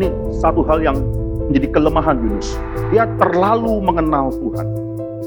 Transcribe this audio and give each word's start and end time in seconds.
Ini 0.00 0.08
satu 0.32 0.64
hal 0.64 0.80
yang 0.80 0.96
menjadi 1.52 1.76
kelemahan 1.76 2.16
Yunus. 2.24 2.56
Dia 2.88 3.04
terlalu 3.20 3.84
mengenal 3.84 4.32
Tuhan. 4.32 4.64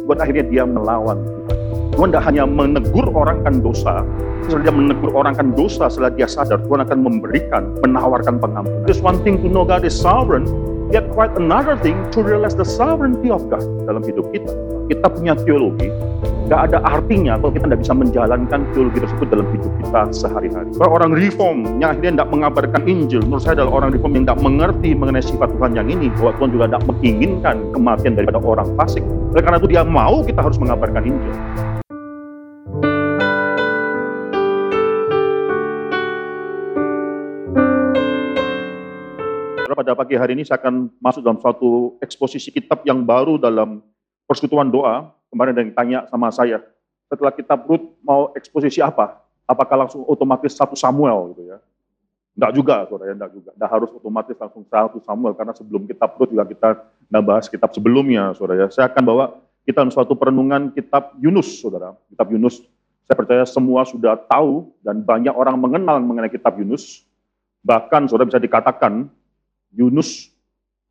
Buat 0.10 0.18
akhirnya 0.26 0.50
dia 0.50 0.64
melawan 0.66 1.22
Tuhan. 1.22 1.46
Tuhan 1.94 2.08
tidak 2.10 2.26
hanya 2.26 2.44
menegur 2.50 3.06
orang 3.14 3.46
kan 3.46 3.62
dosa, 3.62 4.02
setelah 4.42 4.66
dia 4.66 4.74
menegur 4.74 5.14
orang 5.14 5.38
kan 5.38 5.54
dosa, 5.54 5.94
setelah 5.94 6.10
dia 6.10 6.26
sadar, 6.26 6.58
Tuhan 6.66 6.82
akan 6.90 6.98
memberikan, 7.06 7.70
menawarkan 7.86 8.42
pengampunan. 8.42 8.82
Just 8.90 9.06
one 9.06 9.22
thing 9.22 9.38
to 9.46 9.48
know 9.48 9.62
God 9.62 9.86
is 9.86 9.94
sovereign, 9.94 10.50
yet 10.94 11.10
quite 11.10 11.34
another 11.42 11.74
thing 11.82 11.98
to 12.14 12.22
realize 12.22 12.54
the 12.54 12.64
sovereignty 12.64 13.34
of 13.34 13.42
God 13.50 13.66
dalam 13.90 14.06
hidup 14.06 14.30
kita. 14.30 14.54
Kita 14.94 15.10
punya 15.10 15.34
teologi, 15.34 15.90
nggak 16.46 16.70
ada 16.70 16.78
artinya 16.86 17.34
kalau 17.42 17.50
kita 17.50 17.66
tidak 17.66 17.82
bisa 17.82 17.94
menjalankan 17.98 18.60
teologi 18.78 19.02
tersebut 19.02 19.28
dalam 19.34 19.48
hidup 19.50 19.72
kita 19.82 20.02
sehari-hari. 20.14 20.70
Kalau 20.78 20.92
orang 20.94 21.18
reform 21.18 21.82
yang 21.82 21.98
akhirnya 21.98 22.22
tidak 22.22 22.30
mengabarkan 22.30 22.82
Injil, 22.86 23.26
menurut 23.26 23.42
saya 23.42 23.58
adalah 23.58 23.82
orang 23.82 23.90
reform 23.98 24.14
yang 24.22 24.24
tidak 24.30 24.42
mengerti 24.46 24.90
mengenai 24.94 25.26
sifat 25.26 25.50
Tuhan 25.58 25.74
yang 25.74 25.88
ini, 25.90 26.14
bahwa 26.14 26.32
Tuhan 26.38 26.50
juga 26.54 26.66
tidak 26.70 26.84
menginginkan 26.86 27.56
kematian 27.74 28.14
daripada 28.14 28.40
orang 28.46 28.68
fasik. 28.78 29.02
Oleh 29.34 29.42
karena 29.42 29.58
itu 29.58 29.70
dia 29.74 29.82
mau 29.82 30.22
kita 30.22 30.46
harus 30.46 30.62
mengabarkan 30.62 31.02
Injil. 31.10 31.34
Pada 39.74 39.98
pagi 39.98 40.16
hari 40.16 40.38
ini 40.38 40.44
saya 40.46 40.62
akan 40.62 40.90
masuk 41.02 41.22
dalam 41.26 41.38
suatu 41.42 41.98
eksposisi 42.00 42.50
kitab 42.54 42.82
yang 42.86 43.02
baru 43.04 43.42
dalam 43.42 43.82
persekutuan 44.30 44.70
doa. 44.70 45.12
Kemarin 45.34 45.52
ada 45.58 45.62
yang 45.66 45.74
tanya 45.74 46.00
sama 46.14 46.30
saya, 46.30 46.62
setelah 47.10 47.34
kitab 47.34 47.66
Rut 47.66 47.82
mau 48.06 48.30
eksposisi 48.38 48.82
apa? 48.86 49.18
Apakah 49.50 49.86
langsung 49.86 50.06
otomatis 50.06 50.54
satu 50.54 50.78
Samuel 50.78 51.34
gitu 51.34 51.50
ya? 51.50 51.58
Enggak 52.34 52.52
juga, 52.58 52.76
saudara 52.90 53.14
ya, 53.14 53.16
enggak 53.18 53.34
juga. 53.34 53.50
Enggak 53.54 53.72
harus 53.74 53.90
otomatis 53.94 54.36
langsung 54.38 54.64
satu 54.66 54.98
Samuel, 55.02 55.34
karena 55.38 55.54
sebelum 55.54 55.90
kitab 55.90 56.18
Rut 56.18 56.30
juga 56.30 56.46
kita 56.46 56.70
enggak 57.10 57.24
bahas 57.26 57.46
kitab 57.50 57.70
sebelumnya, 57.74 58.34
saudara 58.38 58.66
ya. 58.66 58.68
Saya 58.70 58.90
akan 58.90 59.04
bawa 59.06 59.26
kita 59.66 59.82
dalam 59.82 59.94
suatu 59.94 60.14
perenungan 60.18 60.74
kitab 60.74 61.14
Yunus, 61.18 61.62
saudara. 61.62 61.94
Kitab 62.14 62.30
Yunus, 62.30 62.62
saya 63.06 63.16
percaya 63.18 63.44
semua 63.46 63.86
sudah 63.86 64.18
tahu 64.18 64.70
dan 64.82 65.02
banyak 65.02 65.34
orang 65.34 65.58
mengenal 65.58 65.98
mengenai 66.02 66.30
kitab 66.30 66.58
Yunus. 66.58 67.06
Bahkan 67.62 68.10
saudara 68.10 68.30
bisa 68.30 68.42
dikatakan 68.42 69.10
Yunus 69.74 70.30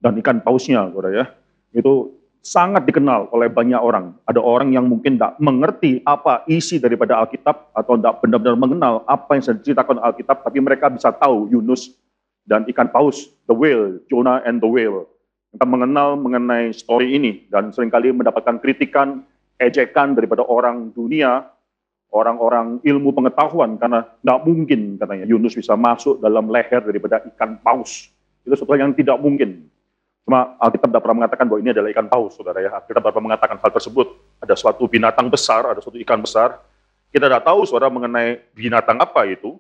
dan 0.02 0.19
ikan 0.19 0.42
pausnya, 0.42 0.91
saudara 0.91 1.11
ya. 1.14 1.25
Itu 1.72 2.19
sangat 2.42 2.83
dikenal 2.84 3.30
oleh 3.30 3.47
banyak 3.47 3.78
orang. 3.78 4.19
Ada 4.27 4.42
orang 4.42 4.75
yang 4.75 4.91
mungkin 4.91 5.16
tidak 5.16 5.38
mengerti 5.38 6.02
apa 6.02 6.42
isi 6.50 6.83
daripada 6.83 7.22
Alkitab 7.22 7.70
atau 7.70 7.94
tidak 7.94 8.19
benar-benar 8.19 8.58
mengenal 8.58 8.94
apa 9.06 9.38
yang 9.38 9.44
diceritakan 9.62 10.03
Alkitab, 10.03 10.42
tapi 10.42 10.58
mereka 10.58 10.91
bisa 10.91 11.14
tahu 11.14 11.47
Yunus 11.48 11.94
dan 12.42 12.66
ikan 12.66 12.91
paus, 12.91 13.30
the 13.47 13.55
whale, 13.55 14.03
Jonah 14.10 14.42
and 14.42 14.58
the 14.58 14.66
whale. 14.66 15.06
Kita 15.55 15.62
mengenal 15.69 16.19
mengenai 16.19 16.75
story 16.75 17.14
ini 17.14 17.47
dan 17.47 17.70
sering 17.70 17.92
kali 17.92 18.10
mendapatkan 18.10 18.58
kritikan, 18.58 19.22
ejekan 19.62 20.19
daripada 20.19 20.42
orang 20.42 20.91
dunia, 20.91 21.47
orang-orang 22.12 22.83
ilmu 22.84 23.12
pengetahuan 23.16 23.80
karena 23.80 24.05
tidak 24.05 24.38
mungkin 24.44 25.00
katanya 25.00 25.25
Yunus 25.25 25.56
bisa 25.56 25.72
masuk 25.78 26.20
dalam 26.20 26.53
leher 26.53 26.84
daripada 26.84 27.25
ikan 27.33 27.56
paus. 27.64 28.12
Itu 28.43 28.55
sesuatu 28.59 28.79
yang 28.79 28.95
tidak 28.95 29.19
mungkin. 29.23 29.71
Cuma 30.23 30.55
Alkitab 30.59 30.91
tidak 30.95 31.03
pernah 31.03 31.17
mengatakan 31.25 31.45
bahwa 31.51 31.61
ini 31.62 31.71
adalah 31.75 31.89
ikan 31.91 32.07
paus, 32.07 32.39
saudara 32.39 32.62
ya. 32.62 32.71
Alkitab 32.79 33.03
tidak 33.03 33.12
pernah 33.15 33.27
mengatakan 33.34 33.57
hal 33.59 33.71
tersebut. 33.75 34.07
Ada 34.39 34.55
suatu 34.55 34.84
binatang 34.87 35.27
besar, 35.31 35.67
ada 35.67 35.81
suatu 35.83 35.99
ikan 35.99 36.19
besar. 36.23 36.62
Kita 37.11 37.27
tidak 37.27 37.43
tahu, 37.43 37.67
saudara, 37.67 37.91
mengenai 37.91 38.41
binatang 38.55 38.99
apa 39.03 39.27
itu. 39.27 39.59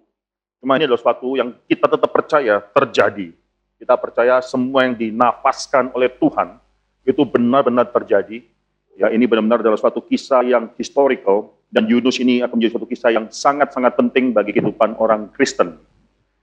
Cuma 0.62 0.78
ini 0.78 0.86
adalah 0.86 1.02
suatu 1.02 1.34
yang 1.34 1.50
kita 1.66 1.90
tetap 1.90 2.10
percaya 2.14 2.62
terjadi. 2.62 3.34
Kita 3.82 3.98
percaya 3.98 4.38
semua 4.38 4.86
yang 4.86 4.94
dinafaskan 4.94 5.90
oleh 5.90 6.06
Tuhan 6.06 6.54
itu 7.02 7.22
benar-benar 7.26 7.90
terjadi. 7.90 8.46
Ya, 8.94 9.10
ini 9.10 9.26
benar-benar 9.26 9.58
adalah 9.58 9.74
suatu 9.74 9.98
kisah 9.98 10.46
yang 10.46 10.70
historical 10.78 11.50
dan 11.72 11.90
Yunus 11.90 12.22
ini 12.22 12.46
akan 12.46 12.54
menjadi 12.60 12.78
suatu 12.78 12.86
kisah 12.86 13.10
yang 13.10 13.26
sangat-sangat 13.26 13.98
penting 13.98 14.30
bagi 14.30 14.54
kehidupan 14.54 14.94
orang 15.02 15.32
Kristen. 15.34 15.82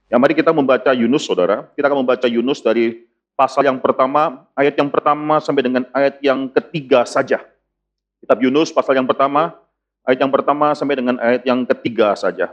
Ya, 0.09 0.17
mari 0.17 0.33
kita 0.33 0.49
membaca 0.49 0.89
Yunus, 0.89 1.29
saudara. 1.29 1.69
Kita 1.77 1.85
akan 1.85 2.01
membaca 2.01 2.25
Yunus 2.25 2.65
dari 2.65 3.05
pasal 3.37 3.69
yang 3.69 3.77
pertama, 3.77 4.41
ayat 4.57 4.73
yang 4.73 4.89
pertama 4.89 5.37
sampai 5.37 5.61
dengan 5.61 5.85
ayat 5.93 6.17
yang 6.25 6.49
ketiga 6.49 7.05
saja. 7.05 7.45
Kitab 8.17 8.41
Yunus 8.41 8.73
pasal 8.73 8.97
yang 8.97 9.05
pertama, 9.05 9.53
ayat 10.01 10.25
yang 10.25 10.33
pertama 10.33 10.73
sampai 10.73 10.97
dengan 10.97 11.21
ayat 11.21 11.45
yang 11.45 11.61
ketiga 11.61 12.17
saja. 12.17 12.49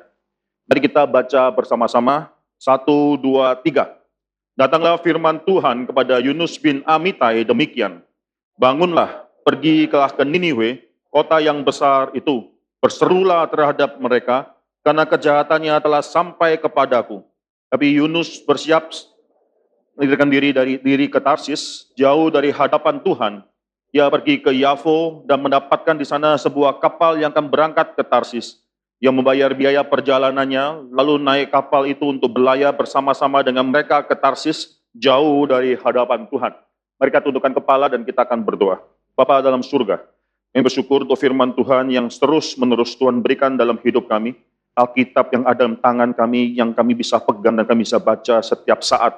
Mari 0.68 0.84
kita 0.84 1.08
baca 1.08 1.48
bersama-sama. 1.48 2.28
Satu, 2.60 3.16
dua, 3.16 3.56
tiga. 3.64 3.88
Datanglah 4.52 5.00
firman 5.00 5.40
Tuhan 5.40 5.88
kepada 5.88 6.20
Yunus 6.20 6.60
bin 6.60 6.84
Amitai 6.84 7.44
demikian. 7.44 8.04
Bangunlah, 8.60 9.28
pergi 9.44 9.88
ke 9.88 9.96
Niniwe, 10.24 10.84
kota 11.08 11.40
yang 11.40 11.64
besar 11.64 12.12
itu. 12.12 12.52
Berserulah 12.84 13.48
terhadap 13.48 13.96
mereka, 13.96 14.52
karena 14.84 15.08
kejahatannya 15.08 15.76
telah 15.80 16.04
sampai 16.04 16.56
kepadaku 16.60 17.24
tapi 17.72 17.98
Yunus 17.98 18.40
bersiap 18.44 18.90
melarikan 19.96 20.28
diri 20.28 20.52
dari 20.52 20.78
diri 20.78 21.06
ke 21.08 21.18
Tarsis, 21.18 21.90
jauh 21.96 22.28
dari 22.28 22.52
hadapan 22.52 23.00
Tuhan. 23.00 23.42
Dia 23.90 24.12
pergi 24.12 24.44
ke 24.44 24.52
Yafo 24.52 25.24
dan 25.24 25.40
mendapatkan 25.40 25.96
di 25.96 26.04
sana 26.04 26.36
sebuah 26.36 26.82
kapal 26.84 27.16
yang 27.16 27.32
akan 27.32 27.48
berangkat 27.48 27.96
ke 27.96 28.04
Tarsis. 28.04 28.60
Yang 28.96 29.14
membayar 29.20 29.52
biaya 29.52 29.84
perjalanannya, 29.84 30.88
lalu 30.92 31.20
naik 31.20 31.52
kapal 31.52 31.84
itu 31.84 32.08
untuk 32.08 32.32
berlayar 32.32 32.72
bersama-sama 32.72 33.44
dengan 33.44 33.64
mereka 33.68 34.04
ke 34.04 34.16
Tarsis, 34.16 34.80
jauh 34.96 35.44
dari 35.48 35.76
hadapan 35.76 36.28
Tuhan. 36.28 36.52
Mereka 36.96 37.20
tundukkan 37.24 37.52
kepala 37.56 37.92
dan 37.92 38.04
kita 38.04 38.24
akan 38.24 38.40
berdoa. 38.40 38.80
Bapa 39.16 39.40
dalam 39.44 39.60
surga, 39.60 40.00
kami 40.52 40.64
bersyukur 40.64 41.04
untuk 41.04 41.20
firman 41.20 41.52
Tuhan 41.52 41.92
yang 41.92 42.08
terus 42.08 42.56
menerus 42.56 42.96
Tuhan 42.96 43.20
berikan 43.20 43.60
dalam 43.60 43.76
hidup 43.80 44.08
kami. 44.08 44.36
Alkitab 44.76 45.32
yang 45.32 45.48
ada 45.48 45.64
dalam 45.64 45.80
tangan 45.80 46.12
kami, 46.12 46.52
yang 46.52 46.76
kami 46.76 46.92
bisa 46.92 47.16
pegang 47.16 47.56
dan 47.56 47.64
kami 47.64 47.88
bisa 47.88 47.96
baca 47.96 48.44
setiap 48.44 48.84
saat. 48.84 49.16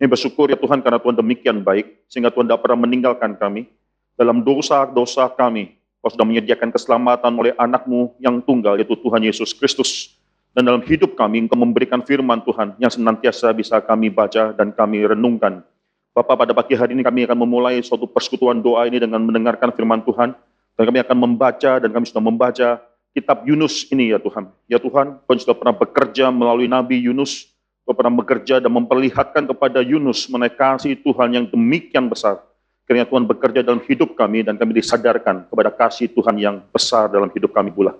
Kami 0.00 0.08
bersyukur 0.08 0.48
ya 0.48 0.56
Tuhan 0.56 0.80
karena 0.80 0.96
Tuhan 0.96 1.20
demikian 1.20 1.60
baik, 1.60 2.08
sehingga 2.08 2.32
Tuhan 2.32 2.48
tidak 2.48 2.64
pernah 2.64 2.88
meninggalkan 2.88 3.36
kami. 3.36 3.68
Dalam 4.16 4.40
dosa-dosa 4.40 5.28
kami, 5.36 5.76
Kau 6.04 6.12
sudah 6.12 6.28
menyediakan 6.28 6.68
keselamatan 6.68 7.32
oleh 7.32 7.56
anakmu 7.56 8.12
yang 8.20 8.36
tunggal, 8.44 8.76
yaitu 8.76 8.92
Tuhan 8.92 9.24
Yesus 9.24 9.56
Kristus. 9.56 10.12
Dan 10.52 10.68
dalam 10.68 10.84
hidup 10.84 11.16
kami, 11.16 11.48
Engkau 11.48 11.56
memberikan 11.56 12.04
firman 12.04 12.44
Tuhan 12.44 12.76
yang 12.76 12.92
senantiasa 12.92 13.48
bisa 13.56 13.80
kami 13.80 14.12
baca 14.12 14.52
dan 14.52 14.68
kami 14.76 15.00
renungkan. 15.00 15.64
Bapak, 16.12 16.44
pada 16.44 16.52
pagi 16.52 16.76
hari 16.76 16.92
ini 16.92 17.00
kami 17.00 17.24
akan 17.24 17.40
memulai 17.40 17.80
suatu 17.80 18.04
persekutuan 18.04 18.60
doa 18.60 18.84
ini 18.84 19.00
dengan 19.00 19.24
mendengarkan 19.24 19.72
firman 19.72 20.04
Tuhan. 20.04 20.36
Dan 20.76 20.82
kami 20.84 21.00
akan 21.08 21.16
membaca 21.16 21.72
dan 21.80 21.88
kami 21.88 22.04
sudah 22.04 22.20
membaca 22.20 22.68
kitab 23.14 23.46
Yunus 23.46 23.86
ini 23.94 24.10
ya 24.10 24.18
Tuhan. 24.18 24.50
Ya 24.66 24.82
Tuhan, 24.82 25.22
Tuhan 25.22 25.38
sudah 25.38 25.54
pernah 25.54 25.72
bekerja 25.72 26.34
melalui 26.34 26.66
Nabi 26.66 26.98
Yunus, 26.98 27.46
Tuhan 27.86 27.94
pernah 27.94 28.14
bekerja 28.18 28.58
dan 28.58 28.74
memperlihatkan 28.74 29.46
kepada 29.46 29.80
Yunus 29.80 30.26
mengenai 30.26 30.50
kasih 30.50 30.98
Tuhan 30.98 31.28
yang 31.30 31.44
demikian 31.46 32.10
besar. 32.10 32.42
Kiranya 32.84 33.08
Tuhan 33.08 33.24
bekerja 33.24 33.64
dalam 33.64 33.80
hidup 33.80 34.12
kami 34.12 34.44
dan 34.44 34.60
kami 34.60 34.76
disadarkan 34.76 35.48
kepada 35.48 35.70
kasih 35.72 36.12
Tuhan 36.12 36.36
yang 36.36 36.60
besar 36.68 37.08
dalam 37.08 37.32
hidup 37.32 37.54
kami 37.54 37.72
pula. 37.72 37.96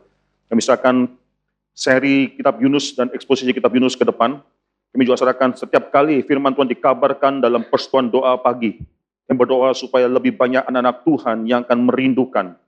Kami 0.50 0.60
serahkan 0.60 1.08
seri 1.72 2.36
kitab 2.36 2.60
Yunus 2.60 2.92
dan 2.92 3.08
eksposisi 3.16 3.48
kitab 3.54 3.72
Yunus 3.72 3.96
ke 3.96 4.04
depan. 4.04 4.42
Kami 4.92 5.02
juga 5.08 5.24
serahkan 5.24 5.56
setiap 5.56 5.88
kali 5.88 6.20
firman 6.26 6.52
Tuhan 6.52 6.68
dikabarkan 6.68 7.40
dalam 7.40 7.64
persekutuan 7.64 8.12
doa 8.12 8.36
pagi. 8.36 8.76
Yang 9.24 9.36
berdoa 9.40 9.72
supaya 9.72 10.04
lebih 10.04 10.36
banyak 10.36 10.68
anak-anak 10.68 11.00
Tuhan 11.00 11.48
yang 11.48 11.64
akan 11.64 11.78
merindukan 11.88 12.60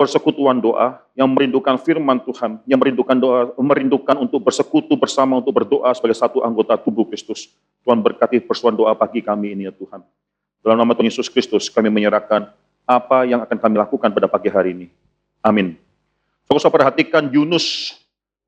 persekutuan 0.00 0.64
doa, 0.64 0.96
yang 1.12 1.28
merindukan 1.28 1.76
firman 1.76 2.24
Tuhan, 2.24 2.64
yang 2.64 2.80
merindukan 2.80 3.20
doa, 3.20 3.52
merindukan 3.60 4.16
untuk 4.16 4.40
bersekutu 4.40 4.96
bersama 4.96 5.36
untuk 5.36 5.52
berdoa 5.52 5.92
sebagai 5.92 6.16
satu 6.16 6.40
anggota 6.40 6.80
tubuh 6.80 7.04
Kristus. 7.04 7.52
Tuhan 7.84 8.00
berkati 8.00 8.40
persekutuan 8.40 8.80
doa 8.80 8.96
pagi 8.96 9.20
kami 9.20 9.52
ini 9.52 9.68
ya 9.68 9.72
Tuhan. 9.76 10.00
Dalam 10.64 10.80
nama 10.80 10.96
Tuhan 10.96 11.12
Yesus 11.12 11.28
Kristus 11.28 11.68
kami 11.68 11.92
menyerahkan 11.92 12.48
apa 12.88 13.28
yang 13.28 13.44
akan 13.44 13.60
kami 13.60 13.76
lakukan 13.76 14.08
pada 14.08 14.24
pagi 14.24 14.48
hari 14.48 14.72
ini. 14.72 14.86
Amin. 15.44 15.76
Saudara 16.48 16.72
perhatikan 16.72 17.28
Yunus, 17.28 17.92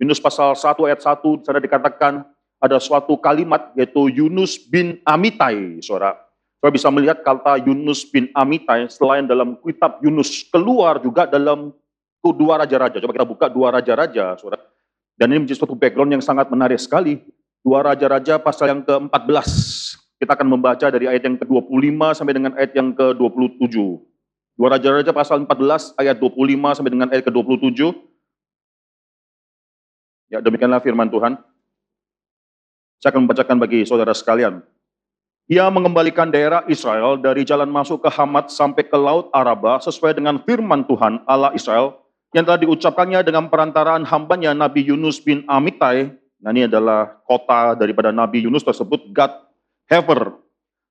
Yunus 0.00 0.24
pasal 0.24 0.56
1 0.56 0.88
ayat 0.88 1.04
1, 1.04 1.36
di 1.36 1.44
sana 1.44 1.60
dikatakan 1.60 2.24
ada 2.64 2.80
suatu 2.80 3.12
kalimat 3.20 3.76
yaitu 3.76 4.08
Yunus 4.08 4.56
bin 4.56 5.04
Amitai, 5.04 5.84
saudara. 5.84 6.16
Kita 6.62 6.70
bisa 6.70 6.94
melihat 6.94 7.26
kata 7.26 7.58
Yunus 7.66 8.06
bin 8.06 8.30
Amitai 8.30 8.86
selain 8.86 9.26
dalam 9.26 9.58
kitab 9.66 9.98
Yunus 9.98 10.46
keluar 10.46 11.02
juga 11.02 11.26
dalam 11.26 11.74
dua 12.22 12.62
raja-raja. 12.62 13.02
Coba 13.02 13.18
kita 13.18 13.26
buka 13.26 13.50
dua 13.50 13.74
raja-raja, 13.74 14.38
saudara. 14.38 14.62
Dan 15.18 15.34
ini 15.34 15.42
menjadi 15.42 15.58
suatu 15.58 15.74
background 15.74 16.14
yang 16.14 16.22
sangat 16.22 16.46
menarik 16.54 16.78
sekali. 16.78 17.18
Dua 17.66 17.82
raja-raja 17.82 18.38
pasal 18.38 18.78
yang 18.78 18.86
ke-14. 18.86 19.50
Kita 20.22 20.38
akan 20.38 20.54
membaca 20.54 20.86
dari 20.86 21.10
ayat 21.10 21.26
yang 21.26 21.34
ke-25 21.42 21.98
sampai 22.14 22.34
dengan 22.38 22.54
ayat 22.54 22.72
yang 22.78 22.94
ke-27. 22.94 23.74
Dua 24.54 24.68
raja-raja 24.70 25.10
pasal 25.10 25.42
14 25.42 25.98
ayat 25.98 26.14
25 26.14 26.78
sampai 26.78 26.92
dengan 26.94 27.10
ayat 27.10 27.26
ke-27. 27.26 27.90
Ya, 30.30 30.38
demikianlah 30.38 30.78
firman 30.78 31.10
Tuhan. 31.10 31.42
Saya 33.02 33.10
akan 33.10 33.26
membacakan 33.26 33.58
bagi 33.58 33.82
saudara 33.82 34.14
sekalian. 34.14 34.62
Ia 35.50 35.66
mengembalikan 35.74 36.30
daerah 36.30 36.62
Israel 36.70 37.18
dari 37.18 37.42
jalan 37.42 37.66
masuk 37.66 38.06
ke 38.06 38.10
Hamat 38.14 38.54
sampai 38.54 38.86
ke 38.86 38.94
Laut 38.94 39.26
Araba 39.34 39.82
sesuai 39.82 40.14
dengan 40.14 40.38
firman 40.38 40.86
Tuhan 40.86 41.26
Allah 41.26 41.50
Israel 41.58 41.98
yang 42.30 42.46
telah 42.46 42.62
diucapkannya 42.62 43.20
dengan 43.26 43.50
perantaraan 43.50 44.06
hambanya 44.06 44.54
Nabi 44.54 44.86
Yunus 44.86 45.18
bin 45.18 45.42
Amitai. 45.50 46.14
Nah 46.42 46.50
ini 46.54 46.70
adalah 46.70 47.18
kota 47.26 47.74
daripada 47.74 48.14
Nabi 48.14 48.46
Yunus 48.46 48.62
tersebut, 48.62 49.10
Gad 49.10 49.34
Hever. 49.90 50.30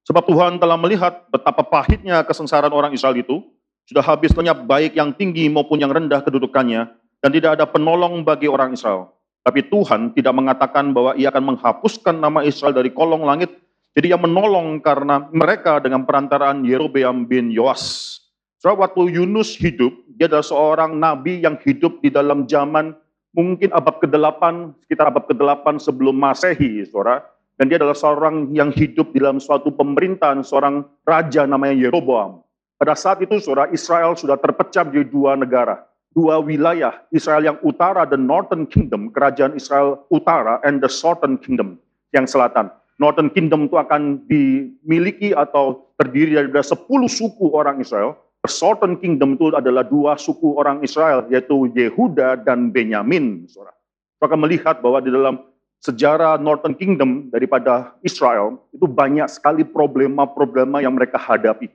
Sebab 0.04 0.24
Tuhan 0.28 0.60
telah 0.60 0.76
melihat 0.76 1.32
betapa 1.32 1.64
pahitnya 1.64 2.20
kesengsaraan 2.28 2.76
orang 2.76 2.92
Israel 2.92 3.16
itu, 3.16 3.40
sudah 3.88 4.04
habis 4.04 4.36
lenyap 4.36 4.68
baik 4.68 4.96
yang 5.00 5.16
tinggi 5.16 5.48
maupun 5.48 5.80
yang 5.80 5.90
rendah 5.96 6.22
kedudukannya, 6.22 6.92
dan 7.22 7.30
tidak 7.32 7.60
ada 7.60 7.66
penolong 7.70 8.22
bagi 8.26 8.52
orang 8.52 8.74
Israel. 8.76 9.14
Tapi 9.42 9.66
Tuhan 9.66 10.14
tidak 10.14 10.34
mengatakan 10.38 10.94
bahwa 10.94 11.18
ia 11.18 11.34
akan 11.34 11.56
menghapuskan 11.56 12.16
nama 12.18 12.46
Israel 12.46 12.78
dari 12.78 12.94
kolong 12.94 13.26
langit, 13.26 13.50
jadi 13.92 14.16
ia 14.16 14.20
menolong 14.20 14.80
karena 14.80 15.28
mereka 15.36 15.84
dengan 15.84 16.08
perantaraan 16.08 16.64
Yerobeam 16.64 17.28
bin 17.28 17.52
Yoas. 17.52 18.16
So, 18.64 18.72
waktu 18.72 19.20
Yunus 19.20 19.58
hidup, 19.60 19.92
dia 20.16 20.32
adalah 20.32 20.48
seorang 20.48 20.96
nabi 20.96 21.44
yang 21.44 21.60
hidup 21.60 22.00
di 22.00 22.08
dalam 22.08 22.48
zaman 22.48 22.96
mungkin 23.36 23.68
abad 23.76 24.00
ke-8, 24.00 24.42
sekitar 24.88 25.12
abad 25.12 25.28
ke-8 25.28 25.82
sebelum 25.84 26.16
Masehi, 26.16 26.88
saudara. 26.88 27.26
Dan 27.60 27.68
dia 27.68 27.78
adalah 27.82 27.98
seorang 27.98 28.56
yang 28.56 28.72
hidup 28.72 29.12
di 29.12 29.20
dalam 29.20 29.44
suatu 29.44 29.76
pemerintahan, 29.76 30.40
seorang 30.40 30.88
raja 31.04 31.44
namanya 31.44 31.76
Yeroboam. 31.76 32.42
Pada 32.80 32.96
saat 32.96 33.20
itu, 33.20 33.44
saudara, 33.44 33.68
Israel 33.76 34.16
sudah 34.16 34.40
terpecah 34.40 34.88
menjadi 34.88 35.08
dua 35.12 35.36
negara. 35.36 35.84
Dua 36.16 36.40
wilayah, 36.40 37.04
Israel 37.12 37.44
yang 37.44 37.58
utara, 37.60 38.08
the 38.08 38.16
Northern 38.16 38.68
Kingdom, 38.72 39.12
kerajaan 39.12 39.52
Israel 39.60 40.08
utara, 40.08 40.64
and 40.64 40.80
the 40.80 40.88
Southern 40.88 41.36
Kingdom, 41.36 41.76
yang 42.16 42.24
selatan. 42.24 42.72
Northern 43.02 43.34
Kingdom 43.34 43.66
itu 43.66 43.82
akan 43.82 44.22
dimiliki 44.30 45.34
atau 45.34 45.90
terdiri 45.98 46.38
dari 46.38 46.54
10 46.54 46.78
suku 47.10 47.50
orang 47.50 47.82
Israel. 47.82 48.14
The 48.46 48.50
Southern 48.50 48.98
Kingdom 49.02 49.38
itu 49.38 49.54
adalah 49.54 49.86
dua 49.86 50.18
suku 50.18 50.58
orang 50.58 50.82
Israel, 50.82 51.26
yaitu 51.30 51.70
Yehuda 51.78 52.42
dan 52.42 52.74
Benyamin. 52.74 53.46
Saudara. 53.46 53.74
Akan 54.22 54.42
melihat 54.42 54.82
bahwa 54.82 54.98
di 55.02 55.14
dalam 55.14 55.46
sejarah 55.82 56.42
Northern 56.42 56.74
Kingdom 56.74 57.30
daripada 57.30 57.94
Israel 58.06 58.58
itu 58.74 58.86
banyak 58.86 59.30
sekali 59.30 59.62
problema-problema 59.66 60.82
yang 60.82 60.94
mereka 60.94 61.22
hadapi. 61.22 61.70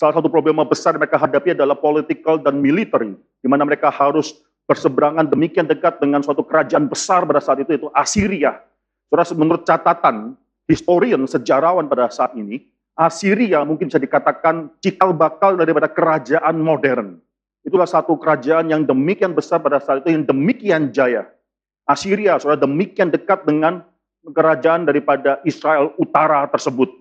Salah 0.00 0.16
satu 0.16 0.32
problema 0.32 0.64
besar 0.64 0.96
yang 0.96 1.04
mereka 1.04 1.20
hadapi 1.20 1.52
adalah 1.52 1.76
political 1.76 2.40
dan 2.40 2.56
military, 2.60 3.12
di 3.44 3.48
mana 3.48 3.68
mereka 3.68 3.92
harus 3.92 4.32
berseberangan 4.64 5.28
demikian 5.28 5.68
dekat 5.68 6.00
dengan 6.00 6.24
suatu 6.24 6.40
kerajaan 6.40 6.88
besar 6.88 7.24
pada 7.28 7.40
saat 7.40 7.60
itu, 7.64 7.72
yaitu 7.76 7.88
Assyria. 7.92 8.64
Saudara, 9.12 9.28
menurut 9.36 9.64
catatan 9.64 10.36
historian, 10.68 11.24
sejarawan 11.24 11.88
pada 11.88 12.12
saat 12.12 12.36
ini, 12.36 12.68
Assyria 12.92 13.64
mungkin 13.64 13.88
bisa 13.88 13.98
dikatakan 13.98 14.68
cikal 14.84 15.16
bakal 15.16 15.56
daripada 15.56 15.88
kerajaan 15.88 16.60
modern. 16.60 17.18
Itulah 17.64 17.88
satu 17.88 18.20
kerajaan 18.20 18.70
yang 18.70 18.82
demikian 18.84 19.32
besar 19.32 19.64
pada 19.64 19.80
saat 19.80 20.04
itu, 20.04 20.14
yang 20.14 20.26
demikian 20.28 20.92
jaya. 20.92 21.26
Assyria, 21.88 22.36
saudara, 22.36 22.68
demikian 22.68 23.08
dekat 23.08 23.48
dengan 23.48 23.80
kerajaan 24.28 24.84
daripada 24.84 25.40
Israel 25.48 25.96
Utara 25.96 26.44
tersebut. 26.52 26.92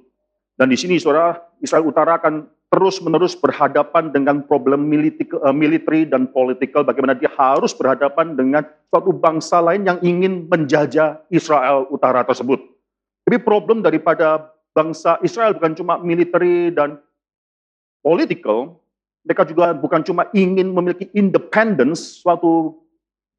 Dan 0.55 0.71
di 0.71 0.77
sini, 0.79 0.95
saudara, 0.95 1.43
Israel 1.59 1.91
Utara 1.91 2.15
akan 2.17 2.47
terus-menerus 2.67 3.35
berhadapan 3.35 4.11
dengan 4.11 4.43
problem 4.43 4.85
eh, 4.91 5.11
militer 5.55 6.07
dan 6.07 6.29
politikal, 6.29 6.83
bagaimana 6.83 7.15
dia 7.15 7.31
harus 7.35 7.71
berhadapan 7.73 8.35
dengan 8.35 8.63
suatu 8.91 9.15
bangsa 9.15 9.63
lain 9.63 9.87
yang 9.87 9.99
ingin 10.03 10.45
menjajah 10.45 11.25
Israel 11.31 11.87
Utara 11.89 12.21
tersebut. 12.27 12.76
Jadi 13.27 13.43
problem 13.43 13.83
daripada 13.83 14.55
bangsa 14.71 15.19
Israel 15.19 15.51
bukan 15.59 15.75
cuma 15.75 15.99
militer 15.99 16.39
dan 16.71 16.95
politikal, 17.99 18.79
mereka 19.27 19.43
juga 19.43 19.75
bukan 19.75 19.99
cuma 20.07 20.31
ingin 20.31 20.71
memiliki 20.71 21.11
independence, 21.11 22.23
suatu 22.23 22.79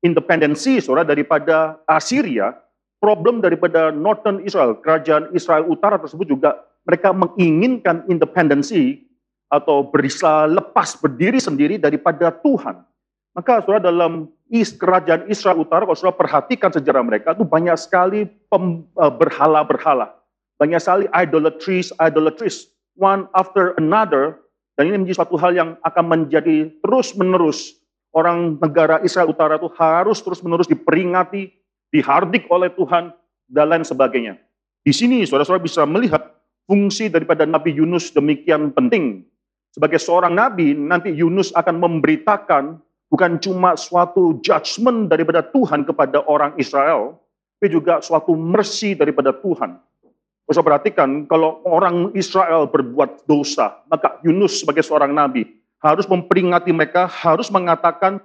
independensi 0.05 0.85
saudara 0.85 1.09
daripada 1.09 1.81
Assyria, 1.89 2.53
problem 3.01 3.41
daripada 3.41 3.89
Northern 3.89 4.45
Israel, 4.45 4.77
kerajaan 4.77 5.33
Israel 5.33 5.65
Utara 5.73 5.97
tersebut 5.97 6.29
juga 6.29 6.61
mereka 6.85 7.17
menginginkan 7.17 8.05
independensi 8.13 9.09
atau 9.49 9.89
bisa 9.89 10.45
lepas 10.45 11.01
berdiri 11.01 11.41
sendiri 11.41 11.81
daripada 11.81 12.29
Tuhan. 12.29 12.85
Maka 13.39 13.63
saudara 13.63 13.87
dalam 13.95 14.27
is, 14.51 14.75
kerajaan 14.75 15.31
Israel 15.31 15.63
Utara, 15.63 15.87
kalau 15.87 15.95
saudara 15.95 16.19
perhatikan 16.19 16.75
sejarah 16.75 17.07
mereka, 17.07 17.39
itu 17.39 17.47
banyak 17.47 17.79
sekali 17.79 18.27
eh, 18.27 19.13
berhala-berhala. 19.15 20.11
Banyak 20.59 20.83
sekali 20.83 21.07
idolatries, 21.15 21.95
idolatries, 22.03 22.67
one 22.99 23.31
after 23.39 23.79
another, 23.79 24.43
dan 24.75 24.91
ini 24.91 25.07
menjadi 25.07 25.23
suatu 25.23 25.39
hal 25.39 25.55
yang 25.55 25.79
akan 25.87 26.05
menjadi 26.11 26.67
terus-menerus 26.83 27.79
orang 28.11 28.59
negara 28.59 28.99
Israel 29.07 29.31
Utara 29.31 29.55
itu 29.55 29.71
harus 29.79 30.19
terus-menerus 30.19 30.67
diperingati, 30.67 31.55
dihardik 31.95 32.51
oleh 32.51 32.75
Tuhan, 32.75 33.15
dan 33.47 33.71
lain 33.71 33.87
sebagainya. 33.87 34.35
Di 34.83 34.91
sini 34.91 35.23
saudara-saudara 35.23 35.63
bisa 35.63 35.87
melihat 35.87 36.27
fungsi 36.67 37.07
daripada 37.07 37.47
Nabi 37.47 37.71
Yunus 37.79 38.11
demikian 38.11 38.75
penting. 38.75 39.23
Sebagai 39.71 40.03
seorang 40.03 40.35
nabi, 40.35 40.75
nanti 40.75 41.15
Yunus 41.15 41.55
akan 41.55 41.79
memberitakan 41.79 42.83
bukan 43.09 43.41
cuma 43.41 43.75
suatu 43.75 44.41
judgment 44.45 45.09
daripada 45.09 45.45
Tuhan 45.45 45.85
kepada 45.85 46.25
orang 46.29 46.57
Israel, 46.61 47.17
tapi 47.59 47.75
juga 47.75 47.99
suatu 48.05 48.37
mercy 48.37 48.95
daripada 48.95 49.35
Tuhan. 49.35 49.81
Bisa 50.49 50.65
perhatikan, 50.65 51.29
kalau 51.29 51.61
orang 51.69 52.09
Israel 52.17 52.65
berbuat 52.73 53.29
dosa, 53.29 53.85
maka 53.93 54.17
Yunus 54.25 54.65
sebagai 54.65 54.81
seorang 54.81 55.13
nabi 55.13 55.45
harus 55.85 56.09
memperingati 56.09 56.73
mereka, 56.73 57.05
harus 57.05 57.53
mengatakan 57.53 58.17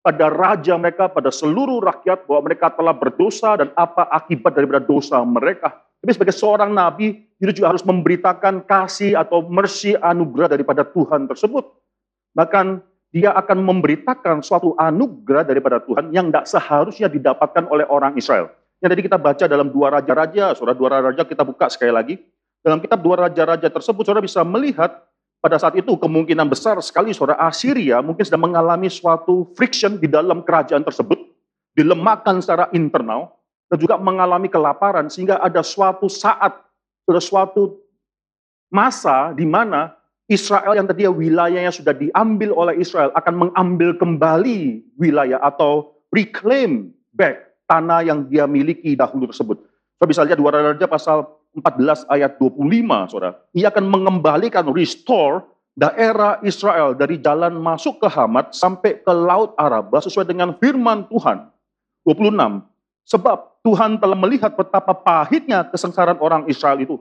pada 0.00 0.30
raja 0.30 0.78
mereka, 0.78 1.10
pada 1.10 1.28
seluruh 1.34 1.82
rakyat 1.82 2.24
bahwa 2.24 2.46
mereka 2.46 2.72
telah 2.72 2.94
berdosa 2.94 3.58
dan 3.60 3.68
apa 3.74 4.08
akibat 4.08 4.54
daripada 4.54 4.80
dosa 4.80 5.20
mereka. 5.26 5.82
Tapi 6.00 6.14
sebagai 6.14 6.32
seorang 6.32 6.70
nabi, 6.70 7.26
itu 7.42 7.50
juga 7.50 7.74
harus 7.74 7.82
memberitakan 7.82 8.62
kasih 8.64 9.18
atau 9.18 9.42
mercy 9.44 9.98
anugerah 9.98 10.54
daripada 10.54 10.86
Tuhan 10.86 11.26
tersebut. 11.26 11.66
Bahkan 12.38 12.78
dia 13.16 13.32
akan 13.32 13.64
memberitakan 13.64 14.44
suatu 14.44 14.76
anugerah 14.76 15.48
daripada 15.48 15.80
Tuhan 15.80 16.12
yang 16.12 16.28
tidak 16.28 16.44
seharusnya 16.52 17.08
didapatkan 17.08 17.64
oleh 17.72 17.88
orang 17.88 18.12
Israel. 18.20 18.52
Yang 18.84 18.92
tadi 18.92 19.02
kita 19.08 19.16
baca 19.16 19.44
dalam 19.48 19.72
dua 19.72 19.88
raja-raja, 19.88 20.52
saudara 20.52 20.76
dua 20.76 21.00
raja 21.00 21.24
kita 21.24 21.40
buka 21.40 21.72
sekali 21.72 21.96
lagi. 21.96 22.20
Dalam 22.60 22.76
kitab 22.76 23.00
dua 23.00 23.24
raja-raja 23.24 23.72
tersebut, 23.72 24.04
saudara 24.04 24.20
bisa 24.20 24.44
melihat 24.44 25.00
pada 25.40 25.56
saat 25.56 25.80
itu 25.80 25.96
kemungkinan 25.96 26.44
besar 26.44 26.76
sekali 26.84 27.16
saudara 27.16 27.40
Assyria 27.40 28.04
mungkin 28.04 28.20
sedang 28.20 28.52
mengalami 28.52 28.92
suatu 28.92 29.48
friction 29.56 29.96
di 29.96 30.12
dalam 30.12 30.44
kerajaan 30.44 30.84
tersebut, 30.84 31.16
dilemahkan 31.72 32.44
secara 32.44 32.68
internal, 32.76 33.32
dan 33.72 33.80
juga 33.80 33.96
mengalami 33.96 34.52
kelaparan 34.52 35.08
sehingga 35.08 35.40
ada 35.40 35.64
suatu 35.64 36.04
saat, 36.12 36.52
ada 37.08 37.20
suatu 37.24 37.80
masa 38.68 39.32
di 39.32 39.48
mana 39.48 39.95
Israel 40.26 40.74
yang 40.74 40.90
tadinya 40.90 41.14
wilayahnya 41.14 41.70
sudah 41.70 41.94
diambil 41.94 42.50
oleh 42.50 42.82
Israel 42.82 43.14
akan 43.14 43.46
mengambil 43.46 43.94
kembali 43.94 44.82
wilayah 44.98 45.38
atau 45.38 45.94
reclaim 46.10 46.90
back 47.14 47.54
tanah 47.70 48.02
yang 48.02 48.26
dia 48.26 48.46
miliki 48.50 48.98
dahulu 48.98 49.30
tersebut. 49.30 49.62
Saudara 49.96 50.10
bisa 50.10 50.22
lihat 50.26 50.38
dua 50.38 50.50
raja 50.50 50.86
pasal 50.90 51.24
14 51.56 52.10
ayat 52.12 52.36
25, 52.36 53.08
saudara. 53.08 53.40
Ia 53.56 53.72
akan 53.72 53.84
mengembalikan, 53.88 54.68
restore 54.68 55.46
daerah 55.72 56.36
Israel 56.44 56.92
dari 56.92 57.16
jalan 57.16 57.56
masuk 57.56 58.00
ke 58.04 58.08
Hamat 58.12 58.52
sampai 58.52 59.00
ke 59.00 59.12
Laut 59.12 59.56
Araba 59.56 60.04
sesuai 60.04 60.28
dengan 60.28 60.52
firman 60.60 61.08
Tuhan. 61.08 61.48
26. 62.04 62.60
Sebab 63.06 63.62
Tuhan 63.64 63.98
telah 64.02 64.18
melihat 64.18 64.52
betapa 64.52 64.92
pahitnya 64.92 65.64
kesengsaraan 65.66 66.18
orang 66.20 66.44
Israel 66.50 66.76
itu. 66.82 67.00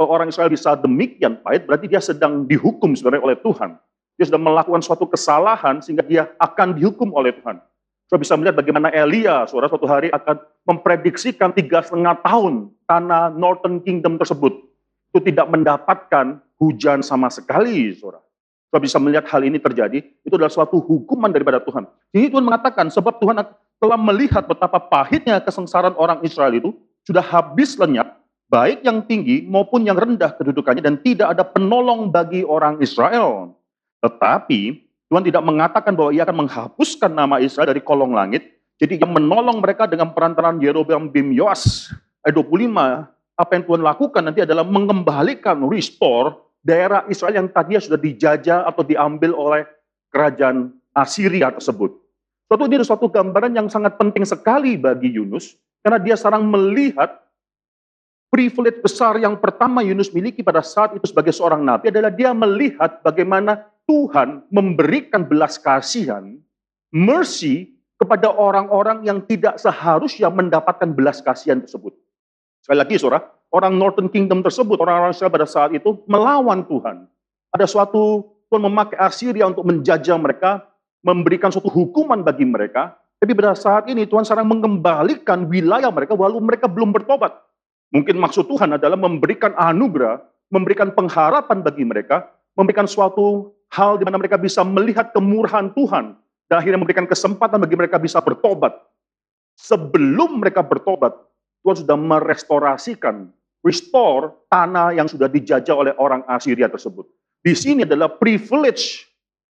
Kalau 0.00 0.16
orang 0.16 0.32
Israel 0.32 0.48
bisa 0.48 0.72
demikian 0.80 1.44
pahit, 1.44 1.68
berarti 1.68 1.84
dia 1.84 2.00
sedang 2.00 2.48
dihukum 2.48 2.96
sebenarnya 2.96 3.20
oleh 3.20 3.36
Tuhan. 3.44 3.76
Dia 4.16 4.32
sudah 4.32 4.40
melakukan 4.40 4.80
suatu 4.80 5.04
kesalahan 5.04 5.84
sehingga 5.84 6.00
dia 6.00 6.32
akan 6.40 6.72
dihukum 6.72 7.12
oleh 7.12 7.36
Tuhan. 7.36 7.60
Saudara 8.08 8.24
bisa 8.24 8.34
melihat 8.40 8.56
bagaimana 8.56 8.88
Elia, 8.96 9.44
saudara 9.44 9.68
suatu 9.68 9.84
hari 9.84 10.08
akan 10.08 10.40
memprediksikan 10.64 11.52
tiga 11.52 11.84
setengah 11.84 12.16
tahun 12.24 12.72
tanah 12.88 13.36
Northern 13.36 13.84
Kingdom 13.84 14.16
tersebut 14.16 14.72
itu 15.12 15.20
tidak 15.20 15.52
mendapatkan 15.52 16.40
hujan 16.56 17.04
sama 17.04 17.28
sekali. 17.28 17.92
Saudara 17.92 18.24
bisa 18.80 18.96
melihat 18.96 19.28
hal 19.28 19.44
ini 19.44 19.60
terjadi, 19.60 20.00
itu 20.00 20.32
adalah 20.32 20.48
suatu 20.48 20.80
hukuman 20.80 21.28
daripada 21.28 21.60
Tuhan. 21.60 21.84
Jadi 22.16 22.32
Tuhan 22.32 22.44
mengatakan, 22.48 22.88
sebab 22.88 23.20
Tuhan 23.20 23.36
telah 23.76 23.98
melihat 24.00 24.48
betapa 24.48 24.80
pahitnya 24.80 25.36
kesengsaraan 25.44 25.92
orang 26.00 26.24
Israel 26.24 26.56
itu, 26.56 26.72
sudah 27.04 27.20
habis 27.20 27.76
lenyap, 27.76 28.19
baik 28.50 28.82
yang 28.82 29.06
tinggi 29.06 29.46
maupun 29.46 29.86
yang 29.86 29.94
rendah 29.94 30.34
kedudukannya, 30.34 30.82
dan 30.82 30.98
tidak 30.98 31.38
ada 31.38 31.46
penolong 31.46 32.10
bagi 32.10 32.42
orang 32.42 32.82
Israel. 32.82 33.54
Tetapi 34.02 34.90
Tuhan 35.06 35.22
tidak 35.22 35.42
mengatakan 35.46 35.94
bahwa 35.94 36.10
ia 36.10 36.26
akan 36.26 36.46
menghapuskan 36.46 37.10
nama 37.14 37.38
Israel 37.38 37.70
dari 37.70 37.82
kolong 37.82 38.10
langit. 38.10 38.58
Jadi 38.82 38.98
yang 38.98 39.14
menolong 39.14 39.62
mereka 39.62 39.86
dengan 39.86 40.10
perantaran 40.10 40.58
Yerobeam 40.58 41.08
bin 41.12 41.30
Yoas. 41.30 41.94
Ayat 42.26 42.36
25, 42.36 43.06
apa 43.38 43.50
yang 43.56 43.64
Tuhan 43.64 43.80
lakukan 43.80 44.22
nanti 44.24 44.40
adalah 44.44 44.66
mengembalikan, 44.66 45.56
restore 45.64 46.36
daerah 46.60 47.08
Israel 47.08 47.40
yang 47.40 47.48
tadinya 47.48 47.80
sudah 47.80 47.96
dijajah 47.96 48.68
atau 48.68 48.84
diambil 48.84 49.32
oleh 49.32 49.62
kerajaan 50.12 50.74
Assyria 50.92 51.48
tersebut. 51.54 51.96
Suatu 52.50 52.66
ini 52.66 52.82
suatu 52.82 53.06
gambaran 53.06 53.54
yang 53.54 53.70
sangat 53.70 53.94
penting 53.94 54.26
sekali 54.26 54.74
bagi 54.74 55.14
Yunus, 55.14 55.54
karena 55.80 56.02
dia 56.02 56.18
sekarang 56.18 56.44
melihat 56.50 57.29
privilege 58.30 58.78
besar 58.80 59.18
yang 59.18 59.36
pertama 59.36 59.82
Yunus 59.82 60.14
miliki 60.14 60.40
pada 60.40 60.62
saat 60.62 60.94
itu 60.94 61.04
sebagai 61.10 61.34
seorang 61.34 61.60
nabi 61.60 61.90
adalah 61.90 62.14
dia 62.14 62.30
melihat 62.30 63.02
bagaimana 63.02 63.66
Tuhan 63.90 64.46
memberikan 64.54 65.26
belas 65.26 65.58
kasihan, 65.58 66.38
mercy 66.94 67.74
kepada 67.98 68.30
orang-orang 68.30 69.02
yang 69.02 69.18
tidak 69.26 69.58
seharusnya 69.58 70.30
mendapatkan 70.30 70.94
belas 70.94 71.18
kasihan 71.20 71.58
tersebut. 71.58 71.92
Sekali 72.62 72.78
lagi, 72.78 72.94
saudara, 73.02 73.26
orang 73.50 73.74
Northern 73.74 74.06
Kingdom 74.06 74.46
tersebut, 74.46 74.78
orang-orang 74.78 75.10
Israel 75.10 75.34
pada 75.34 75.44
saat 75.50 75.74
itu 75.74 76.00
melawan 76.06 76.62
Tuhan. 76.64 77.10
Ada 77.50 77.66
suatu 77.66 78.30
Tuhan 78.46 78.62
memakai 78.62 78.96
Assyria 78.96 79.50
untuk 79.50 79.66
menjajah 79.66 80.16
mereka, 80.22 80.70
memberikan 81.02 81.50
suatu 81.50 81.66
hukuman 81.66 82.22
bagi 82.22 82.46
mereka. 82.46 82.94
Tapi 83.20 83.36
pada 83.36 83.52
saat 83.58 83.90
ini 83.90 84.06
Tuhan 84.06 84.24
sekarang 84.24 84.48
mengembalikan 84.48 85.44
wilayah 85.50 85.92
mereka 85.92 86.14
walau 86.16 86.40
mereka 86.40 86.70
belum 86.70 86.94
bertobat. 86.94 87.36
Mungkin 87.90 88.16
maksud 88.22 88.46
Tuhan 88.46 88.78
adalah 88.78 88.94
memberikan 88.94 89.50
anugerah, 89.58 90.22
memberikan 90.50 90.94
pengharapan 90.94 91.62
bagi 91.62 91.82
mereka, 91.82 92.30
memberikan 92.54 92.86
suatu 92.86 93.50
hal 93.70 93.98
di 93.98 94.06
mana 94.06 94.18
mereka 94.18 94.38
bisa 94.38 94.62
melihat 94.62 95.10
kemurahan 95.10 95.74
Tuhan 95.74 96.14
dan 96.50 96.56
akhirnya 96.58 96.78
memberikan 96.82 97.06
kesempatan 97.06 97.62
bagi 97.62 97.78
mereka 97.78 97.98
bisa 97.98 98.18
bertobat. 98.22 98.74
Sebelum 99.58 100.42
mereka 100.42 100.62
bertobat, 100.62 101.14
Tuhan 101.62 101.84
sudah 101.84 101.96
merestorasikan, 101.98 103.30
restore 103.60 104.34
tanah 104.48 104.96
yang 104.96 105.06
sudah 105.06 105.28
dijajah 105.28 105.76
oleh 105.76 105.92
orang 106.00 106.24
Assyria 106.30 106.70
tersebut. 106.70 107.06
Di 107.42 107.52
sini 107.52 107.84
adalah 107.84 108.08
privilege, 108.16 109.04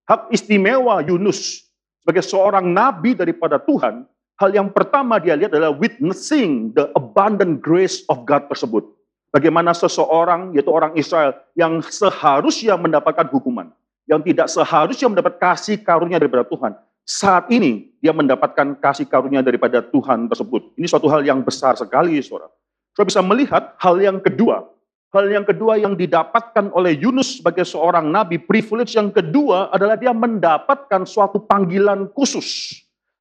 hak 0.09 0.33
istimewa 0.35 1.01
Yunus 1.05 1.71
sebagai 2.03 2.25
seorang 2.25 2.67
nabi 2.67 3.15
daripada 3.15 3.61
Tuhan 3.61 4.09
Hal 4.41 4.57
yang 4.57 4.73
pertama 4.73 5.21
dia 5.21 5.37
lihat 5.37 5.53
adalah 5.53 5.69
witnessing 5.77 6.73
the 6.73 6.89
abundant 6.97 7.61
grace 7.61 8.09
of 8.09 8.25
God 8.25 8.49
tersebut. 8.49 8.89
Bagaimana 9.37 9.77
seseorang, 9.77 10.57
yaitu 10.57 10.73
orang 10.73 10.97
Israel, 10.97 11.37
yang 11.53 11.85
seharusnya 11.85 12.81
mendapatkan 12.81 13.29
hukuman. 13.29 13.69
Yang 14.09 14.33
tidak 14.33 14.49
seharusnya 14.49 15.13
mendapat 15.13 15.37
kasih 15.37 15.77
karunia 15.85 16.17
daripada 16.17 16.49
Tuhan. 16.49 16.73
Saat 17.05 17.53
ini 17.53 17.93
dia 18.01 18.17
mendapatkan 18.17 18.81
kasih 18.81 19.05
karunia 19.13 19.45
daripada 19.45 19.85
Tuhan 19.85 20.25
tersebut. 20.33 20.73
Ini 20.81 20.89
suatu 20.89 21.13
hal 21.13 21.21
yang 21.21 21.45
besar 21.45 21.77
sekali, 21.77 22.17
saudara. 22.25 22.49
Saudara 22.97 23.09
bisa 23.13 23.21
melihat 23.21 23.63
hal 23.77 24.01
yang 24.01 24.25
kedua. 24.25 24.65
Hal 25.13 25.29
yang 25.29 25.45
kedua 25.45 25.77
yang 25.77 25.93
didapatkan 26.01 26.73
oleh 26.73 26.97
Yunus 26.97 27.45
sebagai 27.45 27.69
seorang 27.69 28.09
nabi, 28.09 28.41
privilege 28.41 28.97
yang 28.97 29.13
kedua 29.13 29.69
adalah 29.69 30.01
dia 30.01 30.17
mendapatkan 30.17 31.05
suatu 31.05 31.45
panggilan 31.45 32.09
khusus 32.17 32.81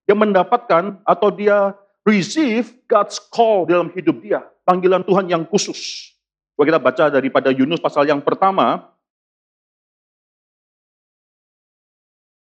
dia 0.10 0.18
mendapatkan 0.18 0.98
atau 1.06 1.30
dia 1.30 1.78
receive 2.02 2.74
God's 2.90 3.22
call 3.30 3.70
dalam 3.70 3.94
hidup 3.94 4.18
dia. 4.26 4.42
Panggilan 4.66 5.06
Tuhan 5.06 5.30
yang 5.30 5.46
khusus. 5.46 6.10
Kalau 6.58 6.66
kita 6.66 6.82
baca 6.82 7.14
daripada 7.14 7.54
Yunus 7.54 7.78
pasal 7.78 8.10
yang 8.10 8.18
pertama, 8.18 8.90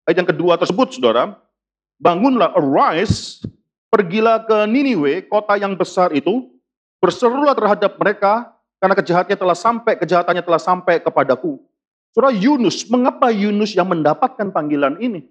ayat 0.07 0.23
yang 0.23 0.31
kedua 0.31 0.55
tersebut, 0.55 0.95
saudara, 0.95 1.35
bangunlah, 1.99 2.55
arise, 2.55 3.43
pergilah 3.91 4.47
ke 4.47 4.57
Niniwe, 4.71 5.27
kota 5.27 5.59
yang 5.59 5.75
besar 5.75 6.15
itu, 6.15 6.47
berserulah 7.03 7.51
terhadap 7.51 7.99
mereka, 7.99 8.47
karena 8.79 8.95
kejahatannya 8.95 9.35
telah 9.35 9.57
sampai, 9.59 9.93
kejahatannya 9.99 10.43
telah 10.47 10.61
sampai 10.63 11.03
kepadaku. 11.03 11.59
Saudara 12.15 12.31
Yunus, 12.31 12.87
mengapa 12.87 13.27
Yunus 13.27 13.75
yang 13.75 13.91
mendapatkan 13.91 14.55
panggilan 14.55 15.03
ini? 15.03 15.27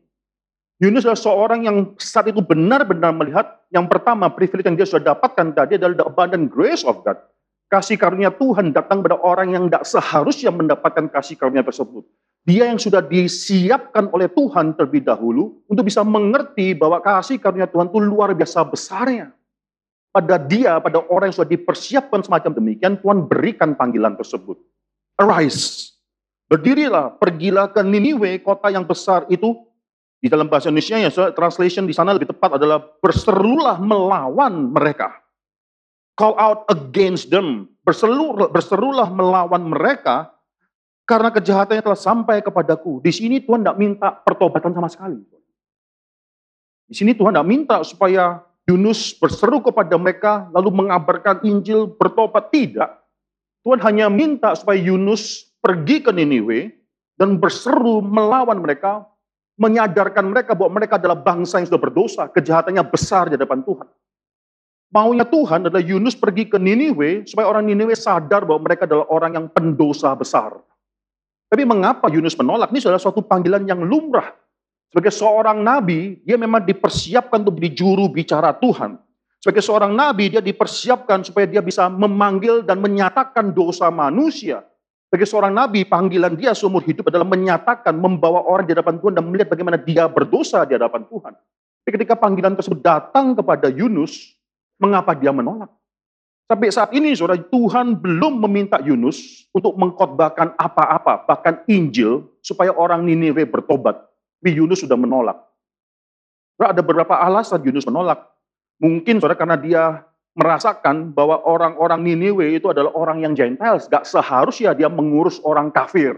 Yunus 0.81 1.05
adalah 1.05 1.21
seorang 1.21 1.61
yang 1.69 1.77
saat 2.01 2.33
itu 2.33 2.41
benar-benar 2.41 3.13
melihat 3.13 3.61
yang 3.69 3.85
pertama 3.85 4.33
privilege 4.33 4.65
yang 4.65 4.81
dia 4.81 4.89
sudah 4.89 5.13
dapatkan 5.13 5.53
tadi 5.53 5.77
adalah 5.77 5.93
the 5.93 6.07
abundant 6.09 6.49
grace 6.49 6.89
of 6.89 7.05
God. 7.05 7.21
Kasih 7.69 8.01
karunia 8.01 8.33
Tuhan 8.33 8.73
datang 8.73 9.05
pada 9.05 9.21
orang 9.21 9.53
yang 9.53 9.69
tidak 9.69 9.85
seharusnya 9.85 10.51
mendapatkan 10.51 11.07
kasih 11.13 11.37
karunia 11.37 11.63
tersebut. 11.63 12.03
Dia 12.49 12.67
yang 12.73 12.81
sudah 12.81 13.05
disiapkan 13.05 14.09
oleh 14.11 14.33
Tuhan 14.33 14.73
terlebih 14.73 15.05
dahulu 15.05 15.61
untuk 15.69 15.85
bisa 15.85 16.01
mengerti 16.01 16.73
bahwa 16.73 16.99
kasih 17.05 17.37
karunia 17.37 17.69
Tuhan 17.69 17.93
itu 17.93 18.01
luar 18.01 18.33
biasa 18.33 18.65
besarnya. 18.65 19.37
Pada 20.11 20.41
dia, 20.41 20.81
pada 20.83 21.05
orang 21.07 21.31
yang 21.31 21.45
sudah 21.45 21.51
dipersiapkan 21.55 22.25
semacam 22.27 22.57
demikian, 22.57 22.99
Tuhan 22.99 23.29
berikan 23.31 23.77
panggilan 23.79 24.19
tersebut. 24.19 24.59
Arise, 25.21 25.95
berdirilah, 26.51 27.15
pergilah 27.21 27.71
ke 27.71 27.85
Niniwe, 27.85 28.43
kota 28.43 28.75
yang 28.75 28.83
besar 28.83 29.29
itu, 29.31 29.55
di 30.21 30.29
dalam 30.29 30.53
bahasa 30.53 30.69
Indonesia 30.69 31.01
ya, 31.01 31.09
translation 31.33 31.89
di 31.89 31.97
sana 31.97 32.13
lebih 32.13 32.29
tepat 32.29 32.61
adalah 32.61 32.77
berserulah 33.01 33.81
melawan 33.81 34.69
mereka. 34.69 35.17
Call 36.13 36.37
out 36.37 36.69
against 36.69 37.33
them. 37.33 37.73
Berseru, 37.81 38.37
berserulah 38.53 39.09
melawan 39.09 39.65
mereka 39.65 40.29
karena 41.09 41.33
kejahatannya 41.33 41.81
telah 41.81 41.97
sampai 41.97 42.45
kepadaku. 42.45 43.01
Di 43.01 43.09
sini 43.09 43.41
Tuhan 43.41 43.65
tidak 43.65 43.81
minta 43.81 44.13
pertobatan 44.13 44.77
sama 44.77 44.93
sekali. 44.93 45.25
Di 46.85 46.93
sini 46.93 47.17
Tuhan 47.17 47.33
tidak 47.33 47.49
minta 47.49 47.77
supaya 47.81 48.45
Yunus 48.69 49.17
berseru 49.17 49.65
kepada 49.65 49.97
mereka 49.97 50.53
lalu 50.53 50.85
mengabarkan 50.85 51.41
Injil 51.49 51.97
bertobat. 51.97 52.53
Tidak. 52.53 52.91
Tuhan 53.65 53.81
hanya 53.89 54.13
minta 54.13 54.53
supaya 54.53 54.77
Yunus 54.77 55.49
pergi 55.65 56.05
ke 56.05 56.13
Niniwe 56.13 56.77
dan 57.17 57.41
berseru 57.41 58.05
melawan 58.05 58.61
mereka 58.61 59.09
menyadarkan 59.61 60.25
mereka 60.25 60.57
bahwa 60.57 60.81
mereka 60.81 60.97
adalah 60.97 61.21
bangsa 61.21 61.61
yang 61.61 61.69
sudah 61.69 61.83
berdosa, 61.83 62.23
kejahatannya 62.33 62.81
besar 62.89 63.29
di 63.29 63.37
hadapan 63.37 63.61
Tuhan. 63.61 63.89
Maunya 64.91 65.23
Tuhan 65.23 65.69
adalah 65.69 65.85
Yunus 65.85 66.19
pergi 66.19 66.51
ke 66.51 66.59
Niniwe 66.59 67.29
supaya 67.29 67.47
orang 67.47 67.69
Niniwe 67.69 67.95
sadar 67.95 68.43
bahwa 68.43 68.67
mereka 68.67 68.89
adalah 68.89 69.07
orang 69.13 69.37
yang 69.39 69.47
pendosa 69.53 70.17
besar. 70.17 70.57
Tapi 71.47 71.63
mengapa 71.63 72.11
Yunus 72.11 72.35
menolak? 72.35 72.73
Ini 72.73 72.83
adalah 72.89 72.99
suatu 72.99 73.23
panggilan 73.23 73.69
yang 73.69 73.85
lumrah. 73.85 74.35
Sebagai 74.91 75.15
seorang 75.15 75.63
nabi, 75.63 76.19
dia 76.27 76.35
memang 76.35 76.67
dipersiapkan 76.67 77.47
untuk 77.47 77.63
menjadi 77.63 77.75
juru 77.79 78.11
bicara 78.11 78.51
Tuhan. 78.59 78.99
Sebagai 79.39 79.63
seorang 79.63 79.95
nabi, 79.95 80.35
dia 80.35 80.43
dipersiapkan 80.43 81.23
supaya 81.23 81.47
dia 81.47 81.63
bisa 81.63 81.87
memanggil 81.87 82.67
dan 82.67 82.83
menyatakan 82.83 83.55
dosa 83.55 83.87
manusia. 83.95 84.67
Bagi 85.11 85.27
seorang 85.27 85.51
nabi, 85.51 85.83
panggilan 85.83 86.39
dia 86.39 86.55
seumur 86.55 86.87
hidup 86.87 87.11
adalah 87.11 87.27
menyatakan, 87.27 87.99
membawa 87.99 88.47
orang 88.47 88.63
di 88.63 88.79
hadapan 88.79 88.95
Tuhan 89.03 89.19
dan 89.19 89.27
melihat 89.27 89.51
bagaimana 89.51 89.75
dia 89.75 90.07
berdosa 90.07 90.63
di 90.63 90.79
hadapan 90.79 91.03
Tuhan. 91.11 91.35
Tapi 91.83 91.91
ketika 91.99 92.15
panggilan 92.15 92.55
tersebut 92.55 92.79
datang 92.79 93.35
kepada 93.35 93.67
Yunus, 93.67 94.39
mengapa 94.79 95.19
dia 95.19 95.35
menolak? 95.35 95.67
Sampai 96.47 96.71
saat 96.71 96.95
ini, 96.95 97.11
saudara, 97.19 97.43
Tuhan 97.43 97.99
belum 97.99 98.39
meminta 98.47 98.79
Yunus 98.79 99.51
untuk 99.51 99.75
mengkhotbahkan 99.75 100.55
apa-apa, 100.55 101.27
bahkan 101.27 101.67
Injil, 101.67 102.31
supaya 102.39 102.71
orang 102.71 103.03
Niniwe 103.03 103.47
bertobat. 103.51 103.99
Tapi 104.39 104.63
Yunus 104.63 104.87
sudah 104.87 104.95
menolak. 104.95 105.39
Saudara, 106.55 106.71
ada 106.71 106.83
beberapa 106.87 107.15
alasan 107.19 107.63
Yunus 107.67 107.83
menolak. 107.83 108.31
Mungkin, 108.79 109.19
saudara, 109.19 109.35
karena 109.35 109.59
dia 109.59 110.07
merasakan 110.41 111.13
bahwa 111.13 111.45
orang-orang 111.45 112.01
Niniwe 112.01 112.57
itu 112.57 112.73
adalah 112.73 112.97
orang 112.97 113.21
yang 113.21 113.37
Gentiles, 113.37 113.85
gak 113.93 114.09
seharusnya 114.09 114.73
dia 114.73 114.89
mengurus 114.89 115.37
orang 115.45 115.69
kafir. 115.69 116.17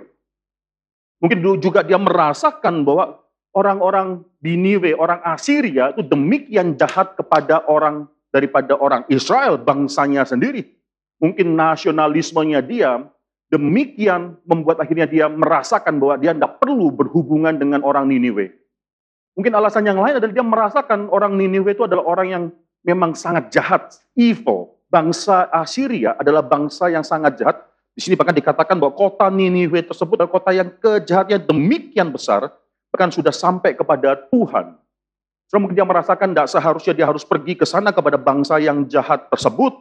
Mungkin 1.19 1.43
juga 1.59 1.83
dia 1.83 1.99
merasakan 1.99 2.87
bahwa 2.87 3.19
orang-orang 3.55 4.23
Niniwe, 4.39 4.95
orang 4.95 5.19
Assyria 5.27 5.91
itu 5.91 6.07
demikian 6.07 6.79
jahat 6.79 7.19
kepada 7.19 7.67
orang 7.67 8.07
daripada 8.31 8.79
orang 8.79 9.03
Israel, 9.11 9.59
bangsanya 9.59 10.23
sendiri. 10.23 10.67
Mungkin 11.23 11.55
nasionalismenya 11.55 12.63
dia 12.63 13.03
demikian 13.53 14.41
membuat 14.49 14.81
akhirnya 14.81 15.07
dia 15.07 15.27
merasakan 15.29 16.01
bahwa 16.01 16.17
dia 16.19 16.33
tidak 16.33 16.59
perlu 16.59 16.91
berhubungan 16.91 17.55
dengan 17.55 17.85
orang 17.85 18.09
Niniwe. 18.09 18.51
Mungkin 19.37 19.53
alasan 19.53 19.85
yang 19.87 20.01
lain 20.01 20.19
adalah 20.19 20.33
dia 20.33 20.45
merasakan 20.45 21.13
orang 21.13 21.37
Niniwe 21.37 21.77
itu 21.77 21.85
adalah 21.85 22.05
orang 22.09 22.29
yang 22.29 22.45
memang 22.87 23.15
sangat 23.15 23.51
jahat, 23.55 23.99
evil. 24.19 24.75
Bangsa 24.93 25.49
Assyria 25.49 26.13
adalah 26.21 26.45
bangsa 26.45 26.93
yang 26.93 27.01
sangat 27.01 27.41
jahat. 27.41 27.57
Di 27.97 28.05
sini 28.05 28.13
bahkan 28.13 28.37
dikatakan 28.37 28.77
bahwa 28.77 28.93
kota 28.93 29.33
Niniwe 29.33 29.81
tersebut 29.89 30.21
adalah 30.21 30.33
kota 30.33 30.53
yang 30.53 30.69
kejahatnya 30.69 31.41
demikian 31.41 32.13
besar, 32.13 32.53
bahkan 32.93 33.09
sudah 33.09 33.33
sampai 33.33 33.73
kepada 33.73 34.17
Tuhan. 34.29 34.77
So, 35.49 35.61
mungkin 35.61 35.77
dia 35.77 35.85
merasakan 35.85 36.33
tidak 36.33 36.49
seharusnya 36.49 36.93
dia 36.97 37.07
harus 37.09 37.25
pergi 37.25 37.57
ke 37.57 37.69
sana 37.69 37.93
kepada 37.93 38.17
bangsa 38.17 38.57
yang 38.61 38.89
jahat 38.89 39.29
tersebut. 39.29 39.77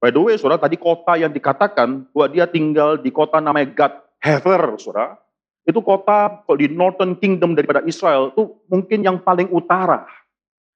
By 0.00 0.12
the 0.12 0.20
way, 0.20 0.36
saudara, 0.36 0.60
tadi 0.60 0.76
kota 0.76 1.16
yang 1.16 1.32
dikatakan 1.32 2.08
bahwa 2.12 2.26
dia 2.28 2.44
tinggal 2.44 3.00
di 3.00 3.08
kota 3.08 3.40
namanya 3.40 3.72
God 3.72 3.94
Hever, 4.20 4.76
saudara. 4.76 5.16
Itu 5.64 5.80
kota 5.84 6.44
kalau 6.44 6.56
di 6.56 6.68
Northern 6.72 7.16
Kingdom 7.16 7.56
daripada 7.56 7.84
Israel, 7.84 8.32
itu 8.32 8.56
mungkin 8.68 9.04
yang 9.04 9.20
paling 9.20 9.48
utara 9.52 10.08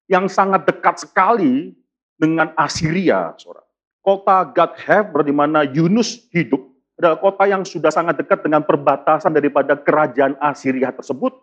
yang 0.07 0.27
sangat 0.27 0.67
dekat 0.67 1.03
sekali 1.03 1.73
dengan 2.19 2.51
Assyria, 2.55 3.35
saudara. 3.39 3.65
kota 4.03 4.43
Gad 4.51 4.75
di 5.23 5.33
mana 5.33 5.63
Yunus 5.63 6.27
hidup 6.31 6.59
adalah 6.99 7.17
kota 7.19 7.43
yang 7.49 7.63
sudah 7.63 7.89
sangat 7.89 8.19
dekat 8.19 8.43
dengan 8.45 8.61
perbatasan 8.63 9.33
daripada 9.33 9.79
kerajaan 9.79 10.37
Assyria 10.39 10.93
tersebut. 10.93 11.33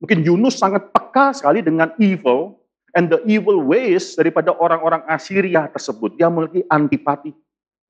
Mungkin 0.00 0.20
Yunus 0.22 0.60
sangat 0.60 0.92
peka 0.92 1.32
sekali 1.32 1.64
dengan 1.64 1.90
evil 1.96 2.60
and 2.94 3.10
the 3.10 3.20
evil 3.26 3.64
ways 3.64 4.14
daripada 4.14 4.54
orang-orang 4.54 5.02
Assyria 5.10 5.66
tersebut. 5.72 6.14
Dia 6.20 6.30
memiliki 6.30 6.62
antipati 6.70 7.34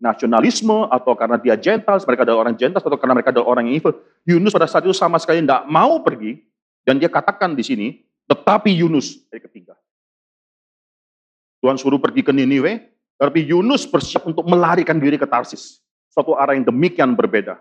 nasionalisme 0.01 0.91
atau 0.91 1.15
karena 1.15 1.39
dia 1.39 1.55
Gentiles, 1.57 2.05
mereka 2.05 2.27
adalah 2.27 2.49
orang 2.49 2.57
Gentiles 2.59 2.85
atau 2.85 2.99
karena 2.99 3.15
mereka 3.15 3.31
adalah 3.31 3.47
orang 3.57 3.71
yang 3.71 3.77
evil. 3.79 3.95
Yunus 4.27 4.53
pada 4.53 4.69
saat 4.69 4.85
itu 4.85 4.97
sama 4.97 5.21
sekali 5.21 5.45
tidak 5.45 5.65
mau 5.69 6.01
pergi 6.03 6.41
dan 6.85 7.01
dia 7.01 7.09
katakan 7.09 7.57
di 7.57 7.65
sini, 7.65 7.87
tetapi 8.29 8.75
Yunus 8.75 9.25
dari 9.29 9.41
ketiga. 9.45 9.77
Tuhan 11.65 11.81
suruh 11.81 11.97
pergi 11.97 12.21
ke 12.21 12.29
Niniwe, 12.29 12.77
tapi 13.17 13.41
Yunus 13.49 13.89
bersiap 13.89 14.29
untuk 14.29 14.45
melarikan 14.45 15.01
diri 15.01 15.17
ke 15.17 15.25
Tarsis. 15.25 15.81
Suatu 16.13 16.37
arah 16.37 16.53
yang 16.53 16.69
demikian 16.69 17.17
berbeda. 17.17 17.57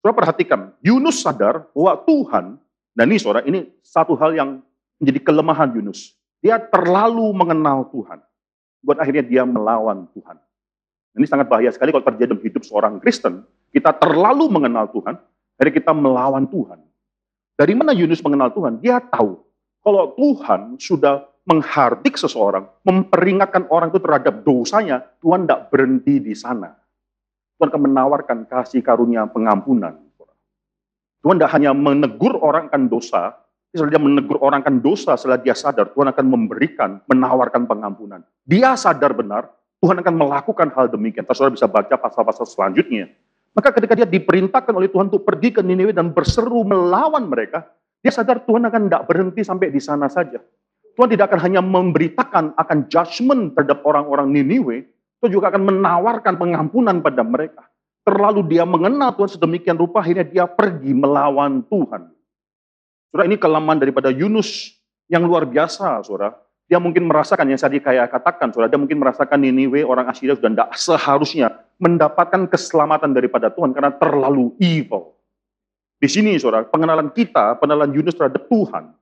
Saudara 0.00 0.16
perhatikan, 0.16 0.72
Yunus 0.80 1.20
sadar 1.20 1.68
bahwa 1.76 1.92
Tuhan, 2.08 2.56
dan 2.96 3.04
ini 3.12 3.20
saudara, 3.20 3.44
ini 3.44 3.68
satu 3.84 4.16
hal 4.16 4.32
yang 4.32 4.64
menjadi 4.96 5.20
kelemahan 5.28 5.68
Yunus. 5.76 6.16
Dia 6.40 6.56
terlalu 6.56 7.28
mengenal 7.36 7.84
Tuhan. 7.92 8.16
Buat 8.80 9.04
akhirnya 9.04 9.20
dia 9.20 9.44
melawan 9.44 10.08
Tuhan. 10.16 10.40
Ini 11.20 11.26
sangat 11.28 11.52
bahaya 11.52 11.68
sekali 11.68 11.92
kalau 11.92 12.08
terjadi 12.08 12.32
dalam 12.32 12.40
hidup 12.40 12.64
seorang 12.64 12.96
Kristen. 12.96 13.44
Kita 13.68 13.92
terlalu 13.92 14.48
mengenal 14.48 14.88
Tuhan, 14.88 15.20
akhirnya 15.60 15.74
kita 15.84 15.92
melawan 15.92 16.48
Tuhan. 16.48 16.80
Dari 17.60 17.76
mana 17.76 17.92
Yunus 17.92 18.24
mengenal 18.24 18.56
Tuhan? 18.56 18.80
Dia 18.80 19.04
tahu 19.04 19.36
kalau 19.84 20.16
Tuhan 20.16 20.80
sudah 20.80 21.28
menghardik 21.48 22.20
seseorang, 22.20 22.68
memperingatkan 22.84 23.64
orang 23.72 23.88
itu 23.88 24.00
terhadap 24.04 24.44
dosanya, 24.44 25.00
Tuhan 25.24 25.48
tidak 25.48 25.72
berhenti 25.72 26.20
di 26.20 26.36
sana. 26.36 26.76
Tuhan 27.56 27.72
akan 27.72 27.82
menawarkan 27.88 28.38
kasih 28.44 28.84
karunia 28.84 29.24
pengampunan. 29.26 29.96
Tuhan 31.18 31.34
tidak 31.40 31.52
hanya 31.56 31.74
menegur 31.74 32.38
orang 32.38 32.70
akan 32.70 32.86
dosa, 32.86 33.34
setelah 33.74 33.90
dia 33.90 34.00
menegur 34.00 34.38
orang 34.38 34.62
akan 34.62 34.78
dosa, 34.78 35.18
setelah 35.18 35.40
dia 35.40 35.52
sadar, 35.52 35.90
Tuhan 35.90 36.08
akan 36.14 36.24
memberikan, 36.24 37.02
menawarkan 37.10 37.66
pengampunan. 37.66 38.22
Dia 38.46 38.78
sadar 38.78 39.12
benar, 39.12 39.50
Tuhan 39.82 39.98
akan 39.98 40.14
melakukan 40.14 40.68
hal 40.72 40.86
demikian. 40.88 41.26
Saudara 41.34 41.52
bisa 41.52 41.66
baca 41.66 41.94
pasal-pasal 41.98 42.46
selanjutnya. 42.46 43.10
Maka 43.52 43.74
ketika 43.74 43.98
dia 43.98 44.06
diperintahkan 44.06 44.70
oleh 44.70 44.86
Tuhan 44.86 45.10
untuk 45.10 45.26
pergi 45.26 45.50
ke 45.50 45.60
Niniwe 45.64 45.90
dan 45.90 46.14
berseru 46.14 46.62
melawan 46.62 47.26
mereka, 47.26 47.66
dia 47.98 48.14
sadar 48.14 48.38
Tuhan 48.46 48.62
akan 48.70 48.86
tidak 48.86 49.02
berhenti 49.10 49.42
sampai 49.42 49.74
di 49.74 49.82
sana 49.82 50.06
saja. 50.06 50.38
Tuhan 50.98 51.14
tidak 51.14 51.30
akan 51.30 51.40
hanya 51.46 51.62
memberitakan 51.62 52.58
akan 52.58 52.78
judgment 52.90 53.54
terhadap 53.54 53.86
orang-orang 53.86 54.34
Niniwe, 54.34 54.82
Tuhan 55.22 55.30
juga 55.30 55.54
akan 55.54 55.62
menawarkan 55.70 56.34
pengampunan 56.34 56.98
pada 56.98 57.22
mereka. 57.22 57.70
Terlalu 58.02 58.50
dia 58.50 58.66
mengenal 58.66 59.14
Tuhan 59.14 59.30
sedemikian 59.30 59.78
rupa, 59.78 60.02
akhirnya 60.02 60.26
dia 60.26 60.50
pergi 60.50 60.90
melawan 60.90 61.62
Tuhan. 61.70 62.10
Saudara, 63.14 63.30
ini 63.30 63.38
kelemahan 63.38 63.78
daripada 63.78 64.10
Yunus 64.10 64.74
yang 65.06 65.22
luar 65.22 65.46
biasa, 65.46 66.02
saudara. 66.02 66.34
Dia 66.66 66.82
mungkin 66.82 67.06
merasakan 67.06 67.46
yang 67.46 67.62
tadi 67.62 67.78
kayak 67.78 68.10
katakan, 68.10 68.50
saudara, 68.50 68.66
dia 68.66 68.82
mungkin 68.82 68.98
merasakan 68.98 69.38
Niniwe 69.38 69.86
orang 69.86 70.10
Assyria 70.10 70.34
sudah 70.34 70.50
tidak 70.50 70.70
seharusnya 70.74 71.62
mendapatkan 71.78 72.50
keselamatan 72.50 73.14
daripada 73.14 73.54
Tuhan 73.54 73.70
karena 73.70 73.94
terlalu 73.94 74.50
evil. 74.58 75.14
Di 76.02 76.10
sini, 76.10 76.34
saudara, 76.42 76.66
pengenalan 76.66 77.14
kita, 77.14 77.54
pengenalan 77.62 77.94
Yunus 77.94 78.18
terhadap 78.18 78.50
Tuhan, 78.50 78.97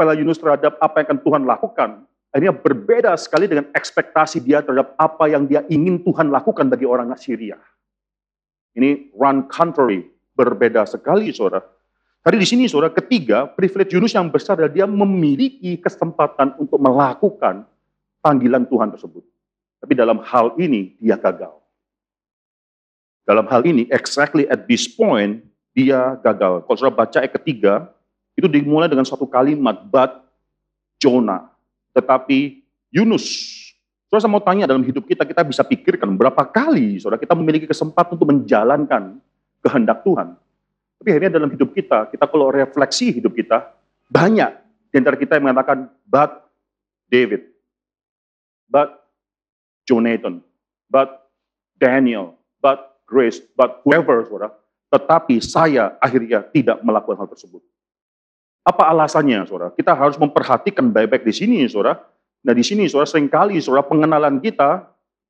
pengenalan 0.00 0.24
Yunus 0.24 0.40
terhadap 0.40 0.80
apa 0.80 1.04
yang 1.04 1.06
akan 1.12 1.20
Tuhan 1.20 1.42
lakukan, 1.44 1.90
akhirnya 2.32 2.56
berbeda 2.56 3.12
sekali 3.20 3.44
dengan 3.44 3.68
ekspektasi 3.76 4.40
dia 4.40 4.64
terhadap 4.64 4.96
apa 4.96 5.28
yang 5.28 5.44
dia 5.44 5.60
ingin 5.68 6.00
Tuhan 6.00 6.32
lakukan 6.32 6.72
bagi 6.72 6.88
orang 6.88 7.12
Assyria. 7.12 7.60
Ini 8.72 9.12
run 9.12 9.44
contrary, 9.52 10.08
berbeda 10.32 10.88
sekali, 10.88 11.28
saudara. 11.36 11.60
Tadi 12.24 12.36
di 12.40 12.48
sini 12.48 12.64
saudara 12.64 12.96
ketiga, 12.96 13.44
privilege 13.44 13.92
Yunus 13.92 14.16
yang 14.16 14.32
besar 14.32 14.56
adalah 14.56 14.72
dia 14.72 14.88
memiliki 14.88 15.76
kesempatan 15.76 16.56
untuk 16.56 16.80
melakukan 16.80 17.68
panggilan 18.24 18.64
Tuhan 18.64 18.88
tersebut. 18.96 19.20
Tapi 19.84 19.92
dalam 19.92 20.24
hal 20.24 20.56
ini 20.56 20.96
dia 20.96 21.20
gagal. 21.20 21.60
Dalam 23.28 23.44
hal 23.52 23.68
ini, 23.68 23.84
exactly 23.92 24.48
at 24.48 24.64
this 24.64 24.88
point, 24.88 25.44
dia 25.76 26.16
gagal. 26.24 26.64
Kalau 26.64 26.76
saudara 26.76 27.04
baca 27.04 27.16
ayat 27.20 27.36
ketiga, 27.36 27.88
itu 28.40 28.48
dimulai 28.48 28.88
dengan 28.88 29.04
satu 29.04 29.28
kalimat, 29.28 29.84
but 29.86 30.24
Jonah. 30.96 31.52
Tetapi 31.92 32.64
Yunus. 32.90 33.26
Saudara 34.10 34.26
saya 34.26 34.32
mau 34.34 34.42
tanya 34.42 34.66
dalam 34.66 34.82
hidup 34.82 35.06
kita, 35.06 35.22
kita 35.22 35.46
bisa 35.46 35.62
pikirkan 35.62 36.10
berapa 36.18 36.42
kali 36.42 36.98
saudara 36.98 37.22
kita 37.22 37.30
memiliki 37.38 37.70
kesempatan 37.70 38.18
untuk 38.18 38.26
menjalankan 38.26 39.22
kehendak 39.62 40.02
Tuhan. 40.02 40.34
Tapi 40.98 41.08
akhirnya 41.14 41.38
dalam 41.38 41.48
hidup 41.54 41.70
kita, 41.70 42.10
kita 42.10 42.26
kalau 42.26 42.50
refleksi 42.50 43.14
hidup 43.14 43.32
kita, 43.38 43.70
banyak 44.10 44.50
di 44.90 44.96
antara 44.98 45.14
kita 45.14 45.38
yang 45.38 45.46
mengatakan, 45.46 45.86
but 46.10 46.50
David, 47.06 47.46
but 48.66 49.06
Jonathan, 49.86 50.42
but 50.90 51.30
Daniel, 51.78 52.34
but 52.58 52.98
Grace, 53.06 53.38
but 53.54 53.78
whoever, 53.86 54.26
saudara. 54.26 54.50
Tetapi 54.90 55.38
saya 55.38 55.94
akhirnya 56.02 56.42
tidak 56.50 56.82
melakukan 56.82 57.22
hal 57.22 57.30
tersebut. 57.30 57.62
Apa 58.64 58.92
alasannya, 58.92 59.48
saudara? 59.48 59.72
Kita 59.72 59.96
harus 59.96 60.20
memperhatikan 60.20 60.92
baik-baik 60.92 61.24
di 61.24 61.34
sini, 61.34 61.58
saudara. 61.66 61.96
Nah 62.44 62.54
di 62.56 62.64
sini, 62.64 62.86
saudara, 62.86 63.08
sering 63.08 63.28
kali, 63.28 63.56
saudara, 63.60 63.84
pengenalan 63.84 64.40
kita 64.40 64.84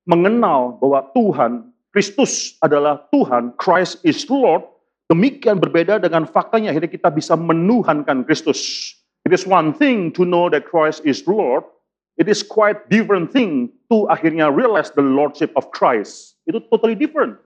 mengenal 0.07 0.79
bahwa 0.79 1.07
Tuhan, 1.15 1.53
Kristus 1.95 2.59
adalah 2.63 3.07
Tuhan, 3.11 3.55
Christ 3.59 4.03
is 4.03 4.27
Lord, 4.27 4.67
Demikian 5.11 5.59
berbeda 5.59 5.99
dengan 5.99 6.23
faktanya 6.23 6.71
akhirnya 6.71 6.87
kita 6.87 7.11
bisa 7.11 7.35
menuhankan 7.35 8.23
Kristus. 8.23 8.95
It 9.27 9.35
is 9.35 9.43
one 9.43 9.75
thing 9.75 10.15
to 10.15 10.23
know 10.23 10.47
that 10.55 10.71
Christ 10.71 11.03
is 11.03 11.27
Lord. 11.27 11.67
It 12.15 12.31
is 12.31 12.47
quite 12.47 12.87
different 12.87 13.35
thing 13.35 13.75
to 13.91 14.07
akhirnya 14.07 14.55
realize 14.55 14.95
the 14.95 15.03
Lordship 15.03 15.51
of 15.59 15.75
Christ. 15.75 16.39
Itu 16.47 16.63
totally 16.71 16.95
different. 16.95 17.43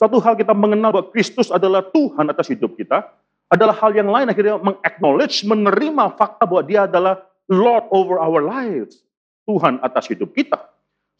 Satu 0.00 0.24
hal 0.24 0.40
kita 0.40 0.56
mengenal 0.56 0.88
bahwa 0.88 1.12
Kristus 1.12 1.52
adalah 1.52 1.84
Tuhan 1.92 2.32
atas 2.32 2.48
hidup 2.48 2.80
kita, 2.80 3.12
adalah 3.52 3.76
hal 3.76 3.92
yang 3.92 4.08
lain 4.08 4.32
akhirnya 4.32 4.56
mengaknowledge, 4.56 5.44
menerima 5.44 6.16
fakta 6.16 6.48
bahwa 6.48 6.62
dia 6.64 6.88
adalah 6.88 7.20
Lord 7.52 7.84
over 7.92 8.16
our 8.16 8.40
lives. 8.40 9.04
Tuhan 9.44 9.76
atas 9.84 10.08
hidup 10.08 10.32
kita. 10.32 10.56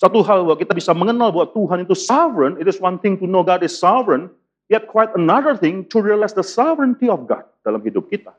Satu 0.01 0.25
hal 0.25 0.49
bahwa 0.49 0.57
kita 0.57 0.73
bisa 0.73 0.97
mengenal 0.97 1.29
bahwa 1.29 1.53
Tuhan 1.53 1.85
itu 1.85 1.93
sovereign, 1.93 2.57
it 2.57 2.65
is 2.65 2.81
one 2.81 2.97
thing 2.97 3.21
to 3.21 3.29
know 3.29 3.45
God 3.45 3.61
is 3.61 3.77
sovereign, 3.77 4.33
Yet 4.73 4.89
quite 4.89 5.13
another 5.13 5.53
thing 5.53 5.85
to 5.93 6.01
realize 6.01 6.33
the 6.33 6.41
sovereignty 6.41 7.13
of 7.13 7.29
God 7.29 7.45
dalam 7.61 7.85
hidup 7.85 8.09
kita. 8.09 8.33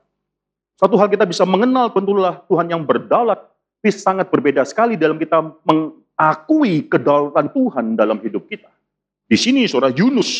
Satu 0.82 0.97
hal 0.97 1.06
kita 1.06 1.29
bisa 1.29 1.45
mengenal 1.45 1.93
tentulah 1.93 2.41
Tuhan 2.49 2.73
yang 2.73 2.82
berdaulat, 2.82 3.38
tapi 3.38 3.93
sangat 3.93 4.34
berbeda 4.34 4.65
sekali 4.65 4.97
dalam 4.97 5.21
kita 5.21 5.45
mengakui 5.62 6.89
kedaulatan 6.89 7.53
Tuhan 7.53 7.86
dalam 7.93 8.17
hidup 8.25 8.49
kita. 8.49 8.65
Di 9.29 9.38
sini 9.38 9.69
saudara 9.69 9.93
Yunus, 9.93 10.32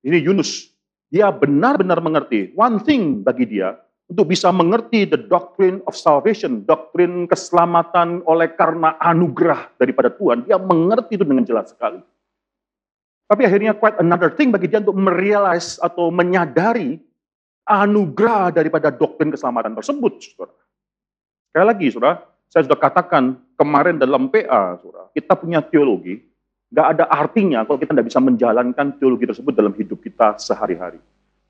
ini 0.00 0.24
Yunus, 0.24 0.71
dia 1.12 1.28
benar-benar 1.28 2.00
mengerti 2.00 2.56
one 2.56 2.80
thing 2.80 3.20
bagi 3.20 3.44
dia 3.44 3.76
untuk 4.08 4.32
bisa 4.32 4.48
mengerti 4.48 5.04
the 5.04 5.20
doctrine 5.20 5.84
of 5.84 5.92
salvation, 5.92 6.64
doktrin 6.64 7.28
keselamatan 7.28 8.24
oleh 8.24 8.48
karena 8.56 8.96
anugerah 8.96 9.76
daripada 9.76 10.08
Tuhan. 10.08 10.48
Dia 10.48 10.56
mengerti 10.56 11.20
itu 11.20 11.24
dengan 11.28 11.44
jelas 11.44 11.72
sekali. 11.72 12.00
Tapi 13.28 13.42
akhirnya 13.44 13.72
quite 13.76 14.00
another 14.00 14.32
thing 14.32 14.52
bagi 14.52 14.68
dia 14.68 14.80
untuk 14.80 14.96
merealize 14.96 15.80
atau 15.80 16.08
menyadari 16.08 17.00
anugerah 17.68 18.52
daripada 18.52 18.88
doktrin 18.92 19.32
keselamatan 19.32 19.72
tersebut. 19.72 20.12
Saudara. 20.20 20.56
Sekali 21.52 21.66
lagi, 21.68 21.86
saudara, 21.92 22.14
saya 22.52 22.68
sudah 22.68 22.80
katakan 22.80 23.36
kemarin 23.56 23.96
dalam 23.96 24.28
PA, 24.28 24.76
saudara, 24.80 25.08
kita 25.16 25.32
punya 25.36 25.64
teologi, 25.64 26.20
nggak 26.72 26.86
ada 26.96 27.04
artinya 27.12 27.68
kalau 27.68 27.76
kita 27.76 27.92
tidak 27.92 28.08
bisa 28.08 28.20
menjalankan 28.24 28.96
teologi 28.96 29.28
tersebut 29.28 29.52
dalam 29.52 29.76
hidup 29.76 30.00
kita 30.00 30.40
sehari-hari. 30.40 30.98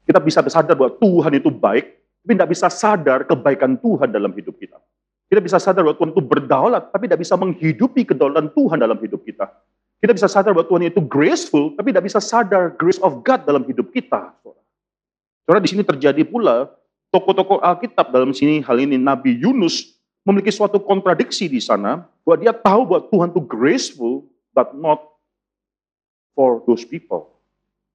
Kita 0.02 0.18
bisa 0.18 0.42
sadar 0.50 0.74
bahwa 0.74 0.98
Tuhan 0.98 1.38
itu 1.38 1.46
baik, 1.46 1.84
tapi 2.26 2.32
tidak 2.34 2.50
bisa 2.50 2.66
sadar 2.66 3.22
kebaikan 3.22 3.78
Tuhan 3.78 4.10
dalam 4.10 4.34
hidup 4.34 4.58
kita. 4.58 4.82
Kita 5.30 5.38
bisa 5.38 5.62
sadar 5.62 5.86
bahwa 5.86 5.94
Tuhan 5.94 6.10
itu 6.10 6.22
berdaulat, 6.26 6.90
tapi 6.90 7.06
tidak 7.06 7.22
bisa 7.22 7.38
menghidupi 7.38 8.02
kedaulatan 8.02 8.50
Tuhan 8.50 8.82
dalam 8.82 8.98
hidup 8.98 9.22
kita. 9.22 9.46
Kita 10.02 10.10
bisa 10.10 10.26
sadar 10.26 10.50
bahwa 10.50 10.66
Tuhan 10.66 10.90
itu 10.90 10.98
graceful, 11.06 11.78
tapi 11.78 11.94
tidak 11.94 12.10
bisa 12.10 12.18
sadar 12.18 12.74
grace 12.74 12.98
of 12.98 13.22
God 13.22 13.46
dalam 13.46 13.62
hidup 13.62 13.94
kita. 13.94 14.34
Saudara, 15.46 15.62
di 15.62 15.70
sini 15.70 15.86
terjadi 15.86 16.26
pula 16.26 16.66
tokoh-tokoh 17.14 17.62
Alkitab 17.62 18.10
dalam 18.10 18.34
sini 18.34 18.58
hal 18.66 18.74
ini 18.82 18.98
Nabi 18.98 19.38
Yunus 19.38 19.94
memiliki 20.26 20.50
suatu 20.50 20.82
kontradiksi 20.82 21.46
di 21.46 21.62
sana 21.62 22.10
bahwa 22.26 22.36
dia 22.42 22.54
tahu 22.54 22.82
bahwa 22.88 23.02
Tuhan 23.06 23.28
itu 23.30 23.42
graceful 23.46 24.26
but 24.50 24.74
not 24.74 25.11
for 26.32 26.60
those 26.64 26.84
people. 26.84 27.32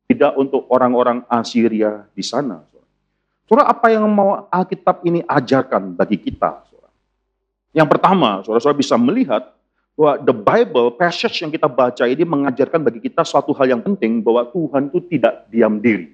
Tidak 0.08 0.39
untuk 0.39 0.65
orang-orang 0.71 1.28
Assyria 1.28 2.08
di 2.15 2.23
sana. 2.23 2.63
Saudara, 3.47 3.71
apa 3.71 3.91
yang 3.91 4.08
mau 4.08 4.47
Alkitab 4.52 5.04
ini 5.08 5.23
ajarkan 5.23 5.95
bagi 5.95 6.19
kita? 6.19 6.63
Saudara? 6.67 6.91
Yang 7.71 7.88
pertama, 7.91 8.30
saudara-saudara 8.43 8.80
bisa 8.80 8.95
melihat 9.00 9.56
bahwa 9.97 10.13
the 10.21 10.36
Bible, 10.36 10.88
passage 10.93 11.41
yang 11.41 11.52
kita 11.52 11.65
baca 11.65 12.06
ini 12.06 12.21
mengajarkan 12.21 12.86
bagi 12.86 13.02
kita 13.02 13.26
suatu 13.26 13.52
hal 13.56 13.71
yang 13.71 13.82
penting 13.82 14.21
bahwa 14.21 14.45
Tuhan 14.52 14.93
itu 14.93 15.00
tidak 15.10 15.47
diam 15.50 15.80
diri. 15.80 16.13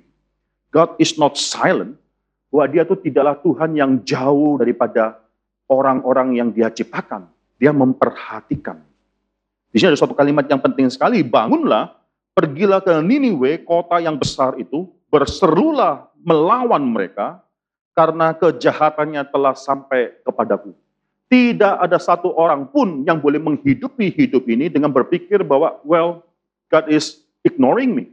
God 0.73 0.97
is 0.97 1.17
not 1.17 1.37
silent, 1.37 1.99
bahwa 2.53 2.65
dia 2.69 2.85
itu 2.85 2.97
tidaklah 2.97 3.37
Tuhan 3.41 3.77
yang 3.77 3.91
jauh 4.05 4.61
daripada 4.61 5.21
orang-orang 5.65 6.37
yang 6.37 6.49
dia 6.53 6.69
ciptakan. 6.69 7.25
Dia 7.57 7.73
memperhatikan. 7.73 8.77
Di 9.73 9.81
sini 9.81 9.93
ada 9.93 9.97
suatu 9.97 10.13
kalimat 10.13 10.45
yang 10.45 10.61
penting 10.61 10.85
sekali, 10.93 11.25
bangunlah, 11.25 11.97
pergilah 12.33 12.81
ke 12.81 12.93
Niniwe, 13.01 13.61
kota 13.65 14.01
yang 14.01 14.17
besar 14.17 14.57
itu, 14.57 14.89
berserulah 15.09 16.09
melawan 16.21 16.81
mereka, 16.81 17.41
karena 17.93 18.33
kejahatannya 18.33 19.21
telah 19.29 19.53
sampai 19.53 20.17
kepadaku. 20.25 20.73
Tidak 21.29 21.81
ada 21.81 21.97
satu 21.97 22.33
orang 22.33 22.69
pun 22.69 23.05
yang 23.05 23.17
boleh 23.17 23.41
menghidupi 23.41 24.13
hidup 24.13 24.45
ini 24.49 24.69
dengan 24.69 24.93
berpikir 24.93 25.41
bahwa, 25.41 25.81
well, 25.85 26.21
God 26.69 26.89
is 26.89 27.21
ignoring 27.41 27.93
me. 27.93 28.05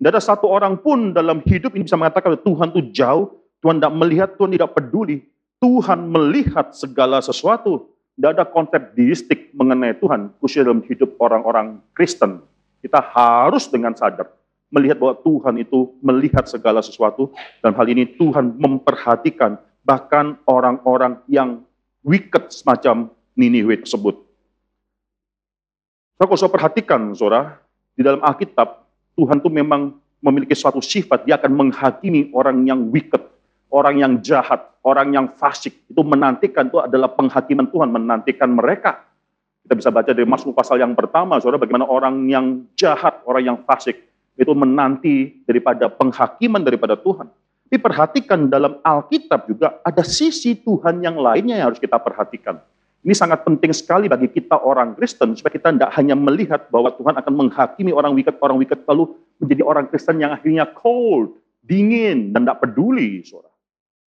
Tidak 0.00 0.16
ada 0.16 0.22
satu 0.24 0.48
orang 0.48 0.80
pun 0.80 1.12
dalam 1.12 1.44
hidup 1.44 1.76
ini 1.76 1.84
bisa 1.84 2.00
mengatakan 2.00 2.36
Tuhan 2.40 2.72
itu 2.72 2.92
jauh, 2.96 3.28
Tuhan 3.60 3.76
tidak 3.76 3.92
melihat, 3.92 4.28
Tuhan 4.40 4.56
tidak 4.56 4.72
peduli. 4.72 5.28
Tuhan 5.60 6.08
melihat 6.08 6.72
segala 6.72 7.20
sesuatu. 7.20 7.92
Tidak 8.16 8.36
ada 8.36 8.44
konsep 8.48 8.96
deistik 8.96 9.52
mengenai 9.52 9.96
Tuhan, 9.96 10.32
khususnya 10.40 10.72
dalam 10.72 10.84
hidup 10.84 11.16
orang-orang 11.20 11.80
Kristen. 11.92 12.40
Kita 12.80 13.00
harus 13.12 13.68
dengan 13.68 13.92
sadar 13.92 14.40
melihat 14.70 14.96
bahwa 14.96 15.18
Tuhan 15.20 15.54
itu 15.60 15.98
melihat 16.00 16.46
segala 16.46 16.80
sesuatu, 16.80 17.34
dan 17.60 17.74
hal 17.74 17.86
ini 17.90 18.06
Tuhan 18.06 18.54
memperhatikan 18.56 19.58
bahkan 19.82 20.38
orang-orang 20.46 21.18
yang 21.26 21.66
wicked 22.06 22.54
semacam 22.54 23.10
Niniwe 23.34 23.82
tersebut. 23.82 24.14
Saudara, 26.14 26.36
kalau 26.36 26.52
perhatikan, 26.52 27.00
saudara, 27.16 27.58
di 27.96 28.04
dalam 28.04 28.20
Alkitab, 28.20 28.86
Tuhan 29.16 29.40
itu 29.40 29.50
memang 29.50 29.96
memiliki 30.20 30.52
suatu 30.52 30.78
sifat, 30.84 31.24
dia 31.24 31.40
akan 31.40 31.52
menghakimi 31.52 32.30
orang 32.36 32.62
yang 32.68 32.92
wicked, 32.92 33.24
orang 33.72 34.04
yang 34.04 34.12
jahat, 34.20 34.60
orang 34.84 35.16
yang 35.16 35.26
fasik. 35.40 35.72
Itu 35.88 36.04
menantikan, 36.04 36.68
itu 36.68 36.78
adalah 36.78 37.10
penghakiman 37.16 37.72
Tuhan, 37.72 37.88
menantikan 37.88 38.52
mereka. 38.52 39.09
Kita 39.70 39.86
bisa 39.86 39.94
baca 39.94 40.10
dari 40.10 40.26
Mazmur 40.26 40.50
pasal 40.50 40.82
yang 40.82 40.98
pertama, 40.98 41.38
saudara, 41.38 41.62
bagaimana 41.62 41.86
orang 41.86 42.26
yang 42.26 42.66
jahat, 42.74 43.22
orang 43.22 43.54
yang 43.54 43.58
fasik, 43.62 44.02
itu 44.34 44.50
menanti 44.50 45.46
daripada 45.46 45.86
penghakiman 45.86 46.58
daripada 46.58 46.98
Tuhan. 46.98 47.30
Tapi 47.70 47.78
perhatikan 47.78 48.50
dalam 48.50 48.82
Alkitab 48.82 49.46
juga 49.46 49.78
ada 49.86 50.02
sisi 50.02 50.58
Tuhan 50.58 51.06
yang 51.06 51.22
lainnya 51.22 51.54
yang 51.54 51.70
harus 51.70 51.78
kita 51.78 52.02
perhatikan. 52.02 52.58
Ini 53.06 53.14
sangat 53.14 53.46
penting 53.46 53.70
sekali 53.70 54.10
bagi 54.10 54.26
kita 54.26 54.58
orang 54.58 54.98
Kristen 54.98 55.38
supaya 55.38 55.54
kita 55.54 55.70
tidak 55.70 55.94
hanya 55.94 56.18
melihat 56.18 56.66
bahwa 56.66 56.90
Tuhan 56.90 57.14
akan 57.22 57.30
menghakimi 57.30 57.94
orang 57.94 58.10
wicked, 58.18 58.42
orang 58.42 58.58
wicked 58.58 58.82
lalu 58.90 59.14
menjadi 59.38 59.62
orang 59.62 59.86
Kristen 59.86 60.18
yang 60.18 60.34
akhirnya 60.34 60.66
cold, 60.66 61.38
dingin 61.62 62.34
dan 62.34 62.42
tidak 62.42 62.66
peduli, 62.66 63.22
saudara. 63.22 63.54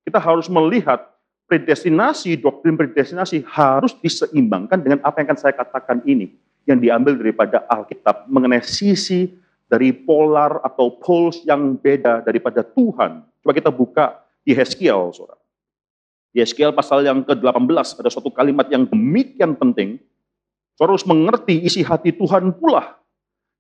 Kita 0.04 0.20
harus 0.20 0.52
melihat 0.52 1.13
predestinasi, 1.48 2.40
doktrin 2.40 2.80
predestinasi 2.80 3.44
harus 3.48 3.94
diseimbangkan 4.00 4.80
dengan 4.82 5.00
apa 5.04 5.22
yang 5.22 5.34
akan 5.34 5.40
saya 5.40 5.54
katakan 5.54 6.02
ini 6.08 6.32
yang 6.64 6.80
diambil 6.80 7.20
daripada 7.20 7.68
Alkitab 7.68 8.26
mengenai 8.32 8.64
sisi 8.64 9.28
dari 9.68 9.92
polar 9.92 10.64
atau 10.64 10.96
poles 11.00 11.44
yang 11.44 11.76
beda 11.76 12.24
daripada 12.24 12.64
Tuhan 12.64 13.34
Coba 13.44 13.52
kita 13.52 13.72
buka 13.76 14.24
di 14.48 14.56
Heskiel, 14.56 15.12
saudara. 15.12 15.44
Di 16.32 16.40
Heskiel 16.40 16.72
pasal 16.72 17.04
yang 17.04 17.28
ke-18 17.28 18.00
ada 18.00 18.10
suatu 18.10 18.32
kalimat 18.32 18.72
yang 18.72 18.88
demikian 18.88 19.60
penting. 19.60 20.00
Saudara 20.80 20.96
harus 20.96 21.04
mengerti 21.04 21.60
isi 21.60 21.84
hati 21.84 22.16
Tuhan 22.16 22.56
pula. 22.56 22.96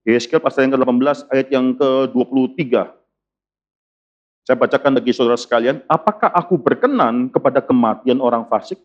Di 0.08 0.15
Heskiel 0.15 0.39
pasal 0.39 0.72
yang 0.72 0.80
ke-18 0.80 1.28
ayat 1.36 1.48
yang 1.52 1.76
ke-23. 1.76 2.63
Saya 4.43 4.60
bacakan 4.60 4.99
bagi 4.99 5.15
saudara 5.15 5.39
sekalian, 5.39 5.79
apakah 5.88 6.27
aku 6.27 6.60
berkenan 6.60 7.32
kepada 7.32 7.63
kematian 7.63 8.19
orang 8.19 8.43
fasik? 8.51 8.75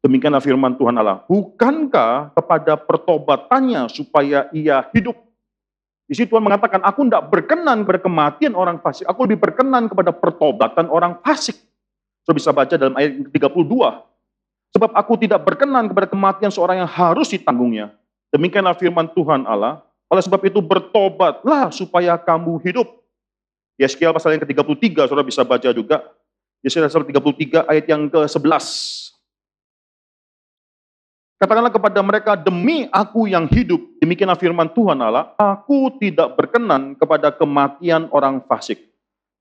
Demikianlah 0.00 0.40
firman 0.40 0.72
Tuhan 0.72 0.96
Allah. 0.96 1.20
Bukankah 1.28 2.32
kepada 2.32 2.80
pertobatannya 2.80 3.92
supaya 3.92 4.48
ia 4.56 4.88
hidup? 4.96 5.16
Di 6.06 6.14
situ 6.14 6.32
Tuhan 6.32 6.40
mengatakan, 6.40 6.80
aku 6.80 7.04
tidak 7.04 7.28
berkenan 7.28 7.82
kepada 7.82 8.00
kematian 8.00 8.54
orang 8.54 8.78
fasik. 8.80 9.04
Aku 9.10 9.26
lebih 9.26 9.42
berkenan 9.42 9.90
kepada 9.90 10.14
pertobatan 10.14 10.86
orang 10.88 11.18
fasik. 11.20 11.58
Saya 12.24 12.34
bisa 12.38 12.50
baca 12.54 12.74
dalam 12.78 12.94
ayat 12.94 13.26
32. 13.26 13.52
Sebab 14.72 14.90
aku 14.96 15.12
tidak 15.20 15.44
berkenan 15.44 15.90
kepada 15.90 16.06
kematian 16.08 16.48
seorang 16.48 16.80
yang 16.80 16.90
harus 16.90 17.28
ditanggungnya. 17.28 17.92
Demikianlah 18.30 18.78
firman 18.78 19.10
Tuhan 19.12 19.44
Allah. 19.44 19.82
Oleh 20.06 20.22
sebab 20.22 20.40
itu 20.46 20.62
bertobatlah 20.62 21.74
supaya 21.74 22.14
kamu 22.14 22.62
hidup. 22.62 22.86
Yeskiel 23.76 24.12
pasal 24.16 24.36
yang 24.36 24.42
ke-33, 24.42 25.04
saudara 25.04 25.24
bisa 25.24 25.44
baca 25.44 25.68
juga. 25.68 26.00
Yeskiel 26.64 26.88
pasal 26.88 27.04
33 27.04 27.68
ayat 27.68 27.84
yang 27.84 28.08
ke-11. 28.08 28.64
Katakanlah 31.36 31.68
kepada 31.68 32.00
mereka, 32.00 32.32
demi 32.32 32.88
aku 32.88 33.28
yang 33.28 33.44
hidup, 33.52 33.76
demikianlah 34.00 34.40
firman 34.40 34.72
Tuhan 34.72 34.96
Allah, 34.96 35.36
aku 35.36 35.92
tidak 36.00 36.32
berkenan 36.32 36.96
kepada 36.96 37.28
kematian 37.28 38.08
orang 38.08 38.40
fasik. 38.48 38.80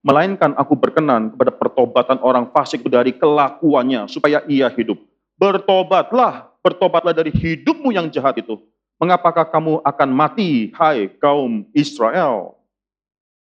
Melainkan 0.04 0.52
aku 0.60 0.76
berkenan 0.76 1.32
kepada 1.32 1.56
pertobatan 1.56 2.20
orang 2.20 2.52
fasik 2.52 2.84
dari 2.92 3.16
kelakuannya, 3.16 4.12
supaya 4.12 4.44
ia 4.44 4.68
hidup. 4.76 5.00
Bertobatlah, 5.40 6.52
bertobatlah 6.60 7.16
dari 7.16 7.32
hidupmu 7.32 7.96
yang 7.96 8.12
jahat 8.12 8.44
itu. 8.44 8.60
Mengapakah 9.00 9.48
kamu 9.48 9.80
akan 9.80 10.10
mati, 10.12 10.76
hai 10.76 11.08
kaum 11.16 11.64
Israel? 11.72 12.55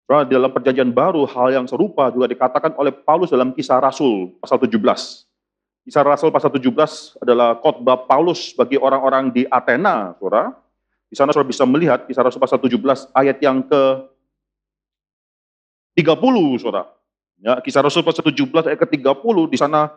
Dalam 0.10 0.50
perjanjian 0.50 0.90
baru, 0.90 1.30
hal 1.30 1.54
yang 1.54 1.70
serupa 1.70 2.10
juga 2.10 2.26
dikatakan 2.26 2.74
oleh 2.82 2.90
Paulus 2.90 3.30
dalam 3.30 3.54
kisah 3.54 3.78
Rasul, 3.78 4.34
pasal 4.42 4.58
17. 4.58 4.74
Kisah 5.86 6.02
Rasul 6.02 6.34
pasal 6.34 6.50
17 6.50 7.22
adalah 7.22 7.62
khotbah 7.62 8.10
Paulus 8.10 8.58
bagi 8.58 8.82
orang-orang 8.82 9.30
di 9.30 9.46
Athena, 9.46 10.18
Saudara. 10.18 10.50
Di 11.06 11.14
sana 11.14 11.30
Saudara 11.30 11.54
bisa 11.54 11.62
melihat 11.70 12.10
Kisah 12.10 12.26
Rasul 12.26 12.42
pasal 12.42 12.58
17 12.58 13.14
ayat 13.14 13.38
yang 13.38 13.62
ke 13.62 13.82
30, 15.94 16.58
Saudara. 16.58 16.90
Ya, 17.38 17.62
Kisah 17.62 17.86
Rasul 17.86 18.02
pasal 18.02 18.26
17 18.26 18.66
ayat 18.66 18.82
ke 18.82 18.90
30 18.90 19.14
di 19.46 19.58
sana 19.62 19.94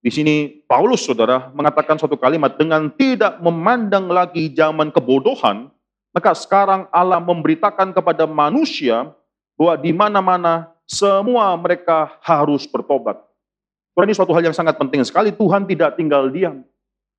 di 0.00 0.12
sini 0.12 0.48
Paulus 0.68 1.04
Saudara 1.04 1.48
mengatakan 1.52 1.96
suatu 1.96 2.20
kalimat 2.20 2.60
dengan 2.60 2.92
tidak 2.92 3.40
memandang 3.40 4.08
lagi 4.08 4.52
zaman 4.52 4.92
kebodohan, 4.92 5.72
maka 6.12 6.36
sekarang 6.36 6.88
Allah 6.92 7.20
memberitakan 7.20 7.92
kepada 7.92 8.24
manusia 8.24 9.16
bahwa 9.60 9.76
di 9.76 9.92
mana-mana 9.92 10.72
semua 10.88 11.52
mereka 11.60 12.16
harus 12.24 12.64
bertobat. 12.64 13.20
Ini 14.00 14.16
suatu 14.16 14.32
hal 14.32 14.48
yang 14.48 14.56
sangat 14.56 14.80
penting 14.80 15.04
sekali. 15.04 15.28
Tuhan 15.28 15.68
tidak 15.68 16.00
tinggal 16.00 16.32
diam. 16.32 16.64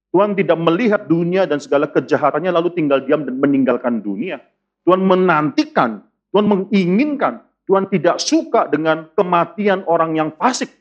Tuhan 0.10 0.34
tidak 0.34 0.58
melihat 0.58 1.06
dunia 1.06 1.46
dan 1.46 1.62
segala 1.62 1.86
kejahatannya 1.86 2.50
lalu 2.50 2.74
tinggal 2.74 3.06
diam 3.06 3.22
dan 3.22 3.38
meninggalkan 3.38 4.02
dunia. 4.02 4.42
Tuhan 4.82 5.06
menantikan, 5.06 6.02
Tuhan 6.34 6.50
menginginkan, 6.50 7.46
Tuhan 7.70 7.86
tidak 7.94 8.18
suka 8.18 8.66
dengan 8.66 9.06
kematian 9.14 9.86
orang 9.86 10.18
yang 10.18 10.34
fasik. 10.34 10.74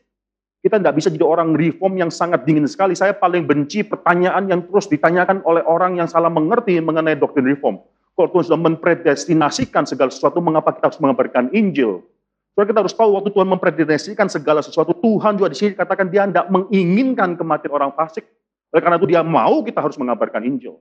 Kita 0.64 0.80
tidak 0.80 0.96
bisa 0.96 1.12
jadi 1.12 1.28
orang 1.28 1.52
reform 1.52 2.00
yang 2.00 2.08
sangat 2.08 2.48
dingin 2.48 2.64
sekali. 2.64 2.96
Saya 2.96 3.12
paling 3.12 3.44
benci 3.44 3.84
pertanyaan 3.84 4.48
yang 4.48 4.64
terus 4.64 4.88
ditanyakan 4.88 5.44
oleh 5.44 5.60
orang 5.68 6.00
yang 6.00 6.08
salah 6.08 6.32
mengerti 6.32 6.80
mengenai 6.80 7.20
doktrin 7.20 7.44
reform. 7.44 7.76
Kalau 8.20 8.36
Tuhan 8.36 8.52
sudah 8.52 8.60
mempredestinasikan 8.60 9.88
segala 9.88 10.12
sesuatu, 10.12 10.44
mengapa 10.44 10.76
kita 10.76 10.92
harus 10.92 11.00
mengabarkan 11.00 11.48
Injil? 11.56 12.04
Soalnya 12.52 12.68
kita 12.68 12.80
harus 12.84 12.92
tahu 12.92 13.16
waktu 13.16 13.32
Tuhan 13.32 13.48
mempredestinasikan 13.48 14.28
segala 14.28 14.60
sesuatu, 14.60 14.92
Tuhan 14.92 15.40
juga 15.40 15.48
di 15.48 15.56
sini 15.56 15.72
katakan 15.72 16.12
dia 16.12 16.28
tidak 16.28 16.52
menginginkan 16.52 17.40
kematian 17.40 17.72
orang 17.72 17.96
fasik. 17.96 18.28
Oleh 18.76 18.82
karena 18.84 19.00
itu 19.00 19.08
dia 19.08 19.24
mau 19.24 19.64
kita 19.64 19.80
harus 19.80 19.96
mengabarkan 19.96 20.44
Injil. 20.44 20.76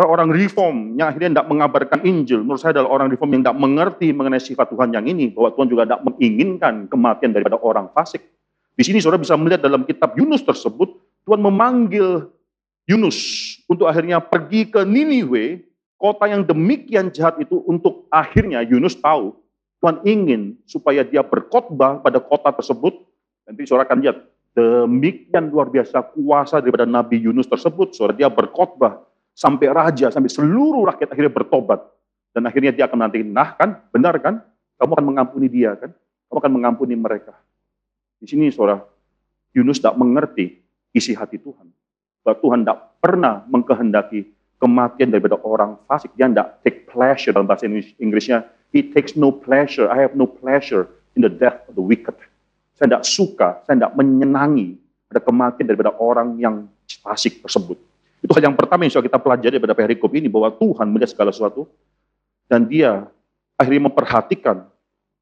Orang 0.00 0.32
reform 0.32 0.96
yang 0.96 1.12
akhirnya 1.12 1.36
tidak 1.36 1.48
mengabarkan 1.52 2.00
Injil, 2.08 2.40
menurut 2.40 2.64
saya 2.64 2.80
adalah 2.80 2.96
orang 2.96 3.12
reform 3.12 3.36
yang 3.36 3.42
tidak 3.44 3.58
mengerti 3.60 4.08
mengenai 4.16 4.40
sifat 4.40 4.72
Tuhan 4.72 4.96
yang 4.96 5.04
ini, 5.04 5.28
bahwa 5.28 5.52
Tuhan 5.52 5.68
juga 5.68 5.84
tidak 5.84 6.00
menginginkan 6.08 6.88
kematian 6.88 7.36
daripada 7.36 7.60
orang 7.60 7.92
fasik. 7.92 8.24
Di 8.72 8.80
sini 8.80 9.04
saudara 9.04 9.20
bisa 9.20 9.36
melihat 9.36 9.60
dalam 9.60 9.84
kitab 9.84 10.16
Yunus 10.16 10.40
tersebut, 10.40 10.88
Tuhan 11.28 11.44
memanggil 11.44 12.32
Yunus 12.90 13.18
untuk 13.70 13.86
akhirnya 13.86 14.18
pergi 14.18 14.66
ke 14.66 14.82
Niniwe, 14.82 15.62
kota 15.94 16.26
yang 16.26 16.42
demikian 16.42 17.14
jahat 17.14 17.38
itu 17.38 17.62
untuk 17.70 18.10
akhirnya 18.10 18.66
Yunus 18.66 18.98
tahu 18.98 19.38
Tuhan 19.78 20.02
ingin 20.02 20.58
supaya 20.66 21.06
dia 21.06 21.22
berkhotbah 21.22 22.02
pada 22.02 22.18
kota 22.18 22.50
tersebut. 22.50 22.98
Nanti 23.46 23.62
saudara 23.64 23.86
akan 23.86 23.98
lihat 24.02 24.16
demikian 24.52 25.48
luar 25.48 25.70
biasa 25.70 26.02
kuasa 26.12 26.58
daripada 26.58 26.84
Nabi 26.84 27.22
Yunus 27.22 27.48
tersebut. 27.48 27.96
Saudara 27.96 28.18
dia 28.18 28.28
berkhotbah 28.28 29.00
sampai 29.32 29.72
raja, 29.72 30.12
sampai 30.12 30.28
seluruh 30.28 30.84
rakyat 30.90 31.14
akhirnya 31.14 31.32
bertobat. 31.32 31.80
Dan 32.30 32.46
akhirnya 32.46 32.70
dia 32.70 32.86
akan 32.86 33.10
nanti, 33.10 33.26
nah 33.26 33.58
kan, 33.58 33.90
benar 33.90 34.14
kan? 34.22 34.38
Kamu 34.78 34.94
akan 34.94 35.06
mengampuni 35.06 35.50
dia 35.50 35.74
kan? 35.74 35.90
Kamu 36.30 36.38
akan 36.38 36.52
mengampuni 36.52 36.94
mereka. 36.94 37.34
Di 38.22 38.28
sini 38.30 38.52
saudara, 38.54 38.84
Yunus 39.50 39.82
tidak 39.82 39.98
mengerti 39.98 40.62
isi 40.94 41.16
hati 41.16 41.42
Tuhan. 41.42 41.66
Bahwa 42.22 42.36
Tuhan 42.40 42.58
tidak 42.64 42.78
pernah 43.00 43.34
mengkehendaki 43.48 44.28
kematian 44.60 45.08
daripada 45.08 45.40
orang 45.40 45.80
fasik. 45.88 46.12
Dia 46.14 46.28
tidak 46.28 46.60
take 46.60 46.84
pleasure 46.84 47.32
dalam 47.32 47.48
bahasa 47.48 47.64
Inggrisnya. 47.96 48.44
He 48.70 48.84
takes 48.86 49.16
no 49.16 49.32
pleasure. 49.32 49.88
I 49.88 50.04
have 50.04 50.14
no 50.14 50.28
pleasure 50.28 50.86
in 51.16 51.24
the 51.24 51.32
death 51.32 51.64
of 51.66 51.74
the 51.74 51.84
wicked. 51.84 52.14
Saya 52.76 52.96
tidak 52.96 53.04
suka, 53.08 53.48
saya 53.64 53.76
tidak 53.80 53.92
menyenangi 53.96 54.78
ada 55.10 55.20
kematian 55.20 55.66
daripada 55.66 55.90
orang 55.98 56.38
yang 56.38 56.70
fasik 57.02 57.42
tersebut. 57.42 57.76
Itu 58.20 58.30
hal 58.36 58.52
yang 58.52 58.56
pertama 58.56 58.86
yang 58.86 58.92
kita 58.94 59.18
pelajari 59.18 59.56
pada 59.58 59.74
perikop 59.74 60.12
ini, 60.14 60.28
bahwa 60.28 60.52
Tuhan 60.54 60.86
melihat 60.92 61.10
segala 61.16 61.32
sesuatu, 61.32 61.66
dan 62.46 62.68
dia 62.68 63.08
akhirnya 63.56 63.88
memperhatikan 63.90 64.68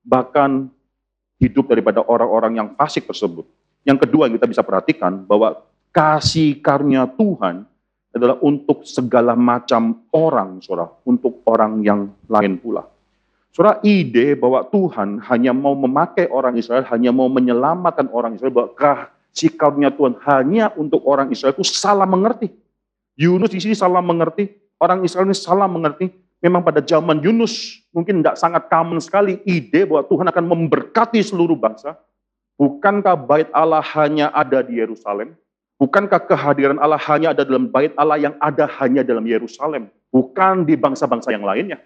bahkan 0.02 0.68
hidup 1.38 1.70
daripada 1.70 2.02
orang-orang 2.02 2.58
yang 2.58 2.68
fasik 2.74 3.06
tersebut. 3.06 3.46
Yang 3.87 4.06
kedua 4.06 4.26
yang 4.26 4.34
kita 4.37 4.50
bisa 4.50 4.62
perhatikan, 4.66 5.24
bahwa 5.24 5.62
kasih 5.92 6.61
karunia 6.61 7.09
Tuhan 7.09 7.68
adalah 8.14 8.40
untuk 8.40 8.83
segala 8.88 9.37
macam 9.37 10.03
orang, 10.11 10.59
saudara, 10.64 10.90
untuk 11.05 11.44
orang 11.44 11.85
yang 11.85 12.11
lain 12.27 12.57
pula. 12.59 12.88
Saudara, 13.53 13.83
ide 13.83 14.38
bahwa 14.38 14.64
Tuhan 14.68 15.18
hanya 15.29 15.53
mau 15.53 15.74
memakai 15.74 16.31
orang 16.31 16.55
Israel, 16.57 16.87
hanya 16.94 17.11
mau 17.11 17.27
menyelamatkan 17.27 18.07
orang 18.12 18.38
Israel, 18.38 18.55
bahwa 18.55 18.70
kasih 18.77 19.53
karunia 19.55 19.90
Tuhan 19.92 20.14
hanya 20.24 20.70
untuk 20.79 21.03
orang 21.05 21.31
Israel 21.33 21.55
itu 21.57 21.66
salah 21.66 22.07
mengerti. 22.07 22.51
Yunus 23.18 23.51
di 23.51 23.59
sini 23.59 23.74
salah 23.74 23.98
mengerti, 23.98 24.46
orang 24.79 25.03
Israel 25.03 25.27
ini 25.27 25.35
salah 25.35 25.66
mengerti. 25.66 26.11
Memang 26.38 26.62
pada 26.62 26.79
zaman 26.79 27.18
Yunus 27.18 27.83
mungkin 27.90 28.22
tidak 28.22 28.38
sangat 28.38 28.70
common 28.70 29.03
sekali 29.03 29.42
ide 29.42 29.83
bahwa 29.90 30.07
Tuhan 30.07 30.27
akan 30.31 30.44
memberkati 30.46 31.18
seluruh 31.18 31.59
bangsa. 31.59 31.98
Bukankah 32.55 33.18
bait 33.18 33.51
Allah 33.51 33.83
hanya 33.98 34.31
ada 34.31 34.62
di 34.62 34.79
Yerusalem? 34.79 35.35
Bukankah 35.78 36.26
kehadiran 36.26 36.82
Allah 36.82 36.98
hanya 37.06 37.30
ada 37.30 37.46
dalam 37.46 37.70
bait 37.70 37.94
Allah 37.94 38.18
yang 38.18 38.34
ada 38.42 38.66
hanya 38.82 39.06
dalam 39.06 39.22
Yerusalem? 39.22 39.86
Bukan 40.10 40.66
di 40.66 40.74
bangsa-bangsa 40.74 41.30
yang 41.30 41.46
lainnya. 41.46 41.78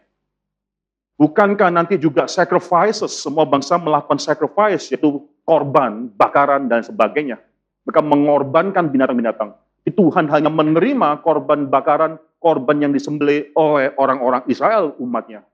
Bukankah 1.21 1.69
nanti 1.69 2.01
juga 2.01 2.25
sacrifices, 2.25 3.21
semua 3.21 3.45
bangsa 3.45 3.77
melakukan 3.77 4.17
sacrifice, 4.17 4.89
yaitu 4.89 5.21
korban, 5.45 6.09
bakaran, 6.17 6.73
dan 6.73 6.81
sebagainya. 6.81 7.37
Mereka 7.85 8.01
mengorbankan 8.01 8.89
binatang-binatang. 8.89 9.53
Tuhan 9.85 10.25
hanya 10.33 10.49
menerima 10.49 11.21
korban 11.21 11.69
bakaran, 11.69 12.17
korban 12.41 12.81
yang 12.81 12.97
disembelih 12.97 13.53
oleh 13.53 13.93
orang-orang 14.01 14.41
Israel 14.49 14.97
umatnya. 14.97 15.45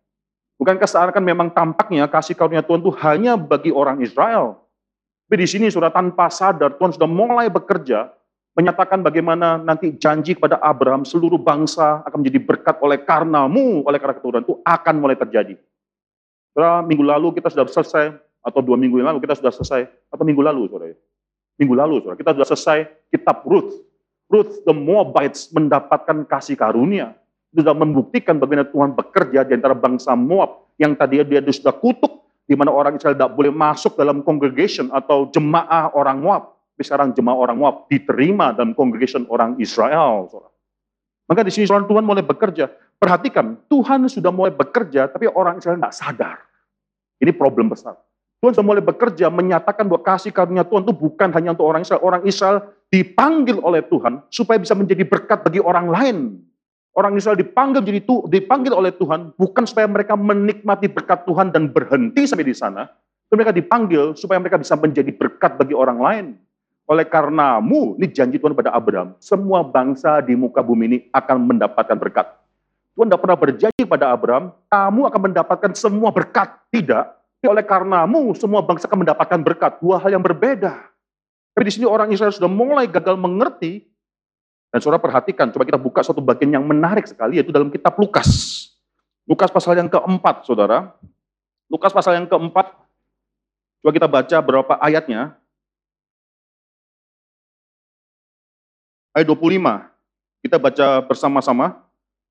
Bukankah 0.63 0.87
seakan 0.87 1.25
memang 1.27 1.49
tampaknya 1.51 2.07
kasih 2.07 2.39
karunia 2.39 2.63
Tuhan 2.63 2.83
itu 2.83 2.93
hanya 3.03 3.35
bagi 3.35 3.75
orang 3.75 3.99
Israel. 3.99 4.63
Tapi 5.27 5.37
di 5.43 5.49
sini 5.49 5.67
sudah 5.71 5.93
tanpa 5.93 6.31
sadar 6.33 6.77
Tuhan 6.77 6.97
sudah 6.97 7.09
mulai 7.09 7.53
bekerja 7.53 8.18
menyatakan 8.59 9.07
bagaimana 9.07 9.55
nanti 9.63 9.95
janji 9.95 10.35
kepada 10.35 10.59
Abraham 10.59 11.07
seluruh 11.07 11.39
bangsa 11.39 12.03
akan 12.03 12.19
menjadi 12.19 12.43
berkat 12.43 12.77
oleh 12.83 12.99
karenamu, 13.07 13.87
oleh 13.87 14.03
karena 14.03 14.19
keturunan 14.19 14.43
itu 14.43 14.59
akan 14.67 14.95
mulai 14.99 15.15
terjadi. 15.15 15.55
Setelah 16.51 16.83
minggu 16.83 17.07
lalu 17.07 17.39
kita 17.39 17.55
sudah 17.55 17.71
selesai, 17.71 18.19
atau 18.43 18.59
dua 18.59 18.75
minggu 18.75 18.99
yang 18.99 19.15
lalu 19.15 19.23
kita 19.23 19.39
sudah 19.39 19.55
selesai, 19.55 19.87
atau 20.11 20.27
minggu 20.27 20.43
lalu, 20.43 20.67
saudara. 20.67 20.91
Minggu 21.55 21.75
lalu, 21.79 22.03
saudara, 22.03 22.19
kita 22.19 22.35
sudah 22.35 22.47
selesai 22.51 22.79
kitab 23.15 23.47
Ruth. 23.47 23.79
Ruth 24.27 24.67
the 24.67 24.75
Moabites 24.75 25.55
mendapatkan 25.55 26.27
kasih 26.27 26.59
karunia. 26.59 27.15
Itu 27.55 27.63
sudah 27.63 27.79
membuktikan 27.79 28.43
bagaimana 28.43 28.67
Tuhan 28.67 28.91
bekerja 28.93 29.47
di 29.47 29.55
antara 29.55 29.79
bangsa 29.79 30.19
Moab 30.19 30.75
yang 30.83 30.99
tadi 30.99 31.23
dia 31.23 31.41
sudah 31.47 31.79
kutuk 31.79 32.27
di 32.43 32.59
mana 32.59 32.75
orang 32.75 32.99
Israel 32.99 33.15
tidak 33.15 33.33
boleh 33.39 33.55
masuk 33.55 33.95
dalam 33.95 34.21
congregation 34.27 34.91
atau 34.91 35.31
jemaah 35.31 35.95
orang 35.95 36.19
Moab. 36.19 36.58
Sekarang 36.79 37.11
jemaah 37.11 37.35
orang 37.35 37.59
Moab 37.59 37.77
diterima 37.91 38.55
dalam 38.55 38.73
congregation 38.73 39.27
orang 39.29 39.59
Israel. 39.59 40.31
Maka 41.29 41.43
di 41.43 41.51
sini 41.51 41.67
Tuhan 41.67 42.05
mulai 42.07 42.23
bekerja. 42.23 42.71
Perhatikan, 42.99 43.59
Tuhan 43.71 44.11
sudah 44.11 44.35
mulai 44.35 44.51
bekerja, 44.51 45.07
tapi 45.07 45.31
orang 45.31 45.63
Israel 45.63 45.79
tidak 45.79 45.95
sadar. 45.95 46.39
Ini 47.23 47.31
problem 47.35 47.71
besar. 47.71 47.95
Tuhan 48.39 48.55
sudah 48.55 48.67
mulai 48.67 48.83
bekerja 48.83 49.27
menyatakan 49.31 49.91
bahwa 49.91 50.03
kasih 50.07 50.31
karunia 50.31 50.63
Tuhan 50.63 50.87
itu 50.87 50.95
bukan 50.95 51.31
hanya 51.35 51.59
untuk 51.59 51.67
orang 51.67 51.83
Israel. 51.83 52.03
Orang 52.07 52.23
Israel 52.23 52.59
dipanggil 52.91 53.59
oleh 53.59 53.83
Tuhan 53.87 54.23
supaya 54.31 54.63
bisa 54.63 54.79
menjadi 54.79 55.03
berkat 55.03 55.43
bagi 55.43 55.59
orang 55.59 55.91
lain. 55.91 56.19
Orang 56.95 57.15
Israel 57.15 57.39
dipanggil 57.39 57.83
jadi 57.83 58.03
dipanggil 58.03 58.75
oleh 58.75 58.91
Tuhan 58.95 59.35
bukan 59.35 59.67
supaya 59.67 59.87
mereka 59.87 60.19
menikmati 60.19 60.91
berkat 60.91 61.27
Tuhan 61.27 61.51
dan 61.55 61.71
berhenti 61.71 62.27
sampai 62.27 62.47
di 62.47 62.55
sana. 62.55 62.87
Tapi 63.27 63.35
mereka 63.39 63.55
dipanggil 63.55 64.15
supaya 64.19 64.39
mereka 64.39 64.59
bisa 64.59 64.75
menjadi 64.75 65.11
berkat 65.15 65.59
bagi 65.59 65.75
orang 65.75 65.99
lain. 65.99 66.27
Oleh 66.89 67.05
karenamu, 67.05 68.01
ini 68.01 68.09
janji 68.09 68.41
Tuhan 68.41 68.57
pada 68.57 68.73
Abraham, 68.73 69.13
semua 69.21 69.61
bangsa 69.61 70.25
di 70.25 70.33
muka 70.33 70.65
bumi 70.65 70.85
ini 70.89 70.99
akan 71.13 71.37
mendapatkan 71.45 71.97
berkat. 72.01 72.33
Tuhan 72.97 73.13
tidak 73.13 73.21
pernah 73.21 73.39
berjanji 73.39 73.85
pada 73.85 74.09
Abraham, 74.09 74.57
kamu 74.73 75.01
akan 75.07 75.21
mendapatkan 75.31 75.71
semua 75.77 76.09
berkat. 76.11 76.49
Tidak, 76.73 77.05
oleh 77.47 77.63
karenamu 77.63 78.35
semua 78.35 78.59
bangsa 78.67 78.91
akan 78.91 79.07
mendapatkan 79.07 79.39
berkat. 79.39 79.79
Dua 79.79 80.03
hal 80.03 80.19
yang 80.19 80.25
berbeda. 80.25 80.75
Tapi 81.55 81.63
di 81.63 81.73
sini 81.79 81.87
orang 81.87 82.11
Israel 82.11 82.35
sudah 82.35 82.51
mulai 82.51 82.91
gagal 82.91 83.15
mengerti. 83.15 83.87
Dan 84.69 84.83
saudara 84.83 84.99
perhatikan, 84.99 85.49
coba 85.55 85.65
kita 85.65 85.79
buka 85.79 86.03
satu 86.03 86.19
bagian 86.19 86.59
yang 86.59 86.67
menarik 86.67 87.07
sekali, 87.07 87.39
yaitu 87.39 87.55
dalam 87.55 87.71
kitab 87.71 87.95
Lukas. 87.97 88.27
Lukas 89.25 89.49
pasal 89.55 89.79
yang 89.79 89.87
keempat, 89.87 90.43
saudara. 90.45 90.93
Lukas 91.71 91.95
pasal 91.95 92.19
yang 92.19 92.27
keempat, 92.27 92.75
coba 93.81 93.93
kita 93.95 94.09
baca 94.11 94.37
berapa 94.43 94.75
ayatnya. 94.83 95.38
Ayat 99.19 99.35
25, 99.35 100.47
kita 100.47 100.63
baca 100.63 101.03
bersama-sama. 101.03 101.83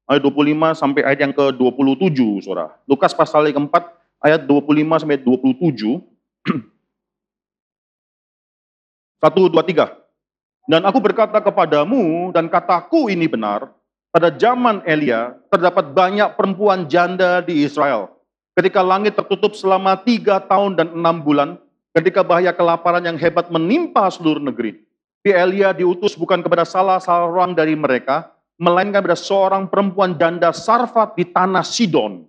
Ayat 0.08 0.24
25 0.24 0.72
sampai 0.72 1.04
ayat 1.04 1.20
yang 1.20 1.36
ke-27, 1.36 2.48
saudara. 2.48 2.80
Lukas 2.88 3.12
pasal 3.12 3.44
yang 3.52 3.60
keempat, 3.60 3.92
ayat 4.24 4.48
25 4.48 5.04
sampai 5.04 5.20
27. 5.20 5.84
Satu, 9.20 9.52
dua, 9.52 9.68
tiga. 9.68 10.00
Dan 10.64 10.88
aku 10.88 11.04
berkata 11.04 11.44
kepadamu, 11.44 12.32
dan 12.32 12.48
kataku 12.48 13.12
ini 13.12 13.28
benar, 13.28 13.68
pada 14.16 14.32
zaman 14.32 14.80
Elia 14.88 15.36
terdapat 15.52 15.92
banyak 15.92 16.40
perempuan 16.40 16.88
janda 16.88 17.44
di 17.44 17.68
Israel. 17.68 18.16
Ketika 18.56 18.80
langit 18.80 19.20
tertutup 19.20 19.60
selama 19.60 20.00
tiga 20.08 20.40
tahun 20.40 20.80
dan 20.80 20.96
enam 20.96 21.20
bulan, 21.20 21.60
ketika 21.92 22.24
bahaya 22.24 22.56
kelaparan 22.56 23.04
yang 23.04 23.20
hebat 23.20 23.52
menimpa 23.52 24.08
seluruh 24.08 24.40
negeri. 24.40 24.87
Elia 25.32 25.72
diutus 25.74 26.14
bukan 26.14 26.44
kepada 26.44 26.68
salah 26.68 27.00
seorang 27.02 27.56
dari 27.56 27.74
mereka, 27.74 28.32
melainkan 28.58 29.06
pada 29.06 29.18
seorang 29.18 29.70
perempuan 29.70 30.18
janda 30.18 30.50
Sarfat 30.52 31.16
di 31.16 31.28
tanah 31.30 31.64
Sidon 31.64 32.28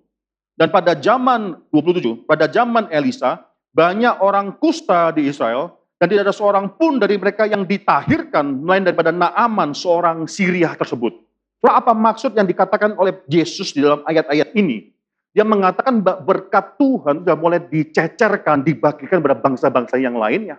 dan 0.58 0.74
pada 0.74 0.98
zaman 0.98 1.54
27, 1.70 2.26
pada 2.26 2.50
zaman 2.50 2.90
Elisa, 2.90 3.46
banyak 3.70 4.18
orang 4.18 4.58
kusta 4.58 5.14
di 5.14 5.30
Israel 5.30 5.70
dan 6.02 6.10
tidak 6.10 6.26
ada 6.26 6.34
seorang 6.34 6.66
pun 6.74 6.98
dari 6.98 7.14
mereka 7.14 7.46
yang 7.46 7.62
ditahirkan 7.62 8.66
melain 8.66 8.82
daripada 8.82 9.14
Naaman 9.14 9.70
seorang 9.70 10.26
Syria 10.26 10.74
tersebut. 10.74 11.14
Lalu 11.62 11.72
apa 11.74 11.92
maksud 11.94 12.34
yang 12.34 12.46
dikatakan 12.46 12.98
oleh 12.98 13.22
Yesus 13.30 13.70
di 13.70 13.86
dalam 13.86 14.02
ayat-ayat 14.02 14.50
ini? 14.58 14.90
Dia 15.30 15.46
mengatakan 15.46 16.02
berkat 16.02 16.74
Tuhan 16.74 17.22
sudah 17.22 17.38
mulai 17.38 17.62
dicecerkan, 17.62 18.66
dibagikan 18.66 19.22
kepada 19.22 19.38
bangsa-bangsa 19.38 19.94
yang 20.02 20.18
lainnya. 20.18 20.58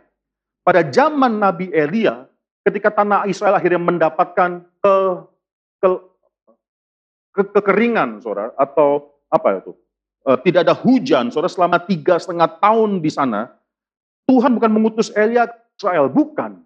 Pada 0.64 0.86
zaman 0.88 1.44
Nabi 1.44 1.74
Elia, 1.76 2.29
ketika 2.70 2.94
tanah 2.94 3.26
Israel 3.26 3.58
akhirnya 3.58 3.82
mendapatkan 3.82 4.62
ke, 4.62 4.96
ke, 5.82 5.88
ke 7.34 7.42
kekeringan, 7.58 8.22
saudara, 8.22 8.54
atau 8.54 9.18
apa 9.34 9.60
itu? 9.60 9.74
Eh, 10.30 10.38
tidak 10.46 10.70
ada 10.70 10.76
hujan, 10.78 11.34
saudara 11.34 11.50
selama 11.50 11.82
tiga 11.82 12.22
setengah 12.22 12.62
tahun 12.62 13.02
di 13.02 13.10
sana, 13.10 13.50
Tuhan 14.30 14.54
bukan 14.54 14.70
mengutus 14.70 15.10
Elia 15.18 15.50
ke 15.50 15.58
Israel, 15.82 16.06
bukan. 16.06 16.62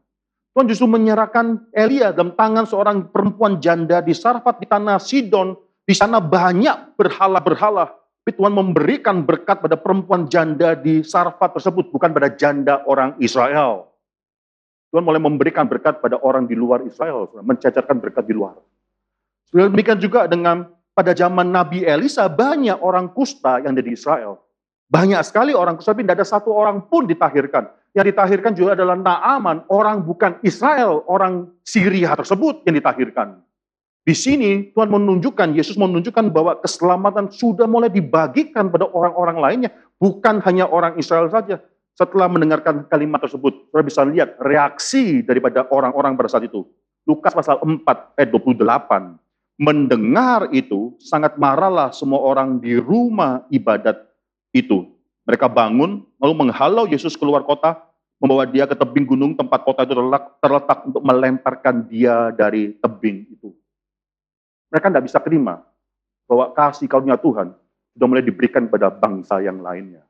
Tuhan 0.53 0.69
justru 0.69 0.85
menyerahkan 0.85 1.71
Elia 1.73 2.13
dalam 2.13 2.35
tangan 2.35 2.67
seorang 2.67 3.09
perempuan 3.09 3.57
janda 3.57 4.03
di 4.03 4.13
Sarfat 4.13 4.61
di 4.61 4.67
tanah 4.69 5.01
Sidon. 5.01 5.57
Di 5.83 5.95
sana 5.97 6.21
banyak 6.21 6.95
berhala-berhala. 6.95 7.91
Tapi 8.23 8.31
Tuhan 8.39 8.55
memberikan 8.55 9.25
berkat 9.27 9.59
pada 9.59 9.75
perempuan 9.75 10.31
janda 10.31 10.79
di 10.79 11.03
Sarfat 11.03 11.59
tersebut, 11.59 11.91
bukan 11.91 12.13
pada 12.13 12.31
janda 12.31 12.85
orang 12.87 13.17
Israel. 13.19 13.92
Tuhan 14.93 15.01
mulai 15.01 15.17
memberikan 15.17 15.65
berkat 15.65 16.06
pada 16.06 16.21
orang 16.21 16.45
di 16.45 16.53
luar 16.53 16.86
Israel, 16.86 17.25
mencacarkan 17.41 17.97
berkat 17.97 18.29
di 18.29 18.38
luar. 18.38 18.62
Demikian 19.49 19.97
juga 19.97 20.29
dengan 20.29 20.69
pada 20.93 21.17
zaman 21.17 21.49
Nabi 21.49 21.82
Elisa 21.82 22.29
banyak 22.29 22.77
orang 22.77 23.10
kusta 23.10 23.58
yang 23.65 23.73
ada 23.73 23.82
di 23.82 23.97
Israel. 23.97 24.38
Banyak 24.93 25.17
sekali 25.25 25.58
orang 25.58 25.82
kusta, 25.82 25.97
tapi 25.97 26.06
tidak 26.06 26.21
ada 26.21 26.27
satu 26.29 26.53
orang 26.53 26.86
pun 26.86 27.10
ditahirkan. 27.10 27.73
Yang 27.97 28.13
ditahirkan 28.13 28.53
juga 28.53 28.77
adalah 28.77 28.93
Naaman, 28.93 29.65
orang 29.73 30.06
bukan 30.06 30.38
Israel, 30.45 31.01
orang 31.10 31.49
Syria 31.65 32.13
tersebut 32.13 32.62
yang 32.69 32.77
ditahirkan. 32.77 33.41
Di 34.06 34.13
sini 34.13 34.69
Tuhan 34.77 34.93
menunjukkan, 34.93 35.58
Yesus 35.58 35.73
menunjukkan 35.73 36.29
bahwa 36.29 36.62
keselamatan 36.62 37.34
sudah 37.34 37.65
mulai 37.65 37.89
dibagikan 37.89 38.69
pada 38.69 38.86
orang-orang 38.93 39.38
lainnya, 39.41 39.69
bukan 39.97 40.38
hanya 40.45 40.69
orang 40.69 41.01
Israel 41.01 41.34
saja. 41.34 41.58
Setelah 41.93 42.25
mendengarkan 42.25 42.89
kalimat 42.89 43.21
tersebut, 43.21 43.69
kita 43.69 43.86
bisa 43.86 44.01
lihat 44.01 44.34
reaksi 44.41 45.21
daripada 45.21 45.69
orang-orang 45.69 46.17
pada 46.17 46.29
saat 46.29 46.49
itu. 46.49 46.65
Lukas 47.06 47.38
pasal 47.38 47.62
4 47.62 48.17
ayat 48.17 48.29
28. 48.34 49.21
Mendengar 49.62 50.49
itu, 50.49 50.97
sangat 50.97 51.38
marahlah 51.38 51.93
semua 51.93 52.17
orang 52.17 52.58
di 52.58 52.73
rumah 52.82 53.45
ibadat 53.53 54.10
itu. 54.49 54.89
Mereka 55.29 55.45
bangun, 55.45 56.01
lalu 56.17 56.34
menghalau 56.34 56.89
Yesus 56.89 57.13
keluar 57.13 57.45
kota, 57.45 57.77
membawa 58.17 58.49
dia 58.49 58.65
ke 58.65 58.73
tebing 58.73 59.06
gunung 59.06 59.32
tempat 59.38 59.62
kota 59.62 59.86
itu 59.86 59.93
terletak, 59.93 60.23
terletak 60.41 60.79
untuk 60.88 61.03
melemparkan 61.06 61.75
dia 61.86 62.34
dari 62.34 62.73
tebing 62.79 63.29
itu. 63.29 63.53
Mereka 64.73 64.89
tidak 64.89 65.06
bisa 65.06 65.19
terima 65.21 65.62
bahwa 66.25 66.49
kasih 66.56 66.88
karunia 66.89 67.19
Tuhan 67.19 67.53
sudah 67.93 68.08
mulai 68.10 68.25
diberikan 68.25 68.65
pada 68.71 68.89
bangsa 68.89 69.43
yang 69.43 69.62
lainnya. 69.62 70.02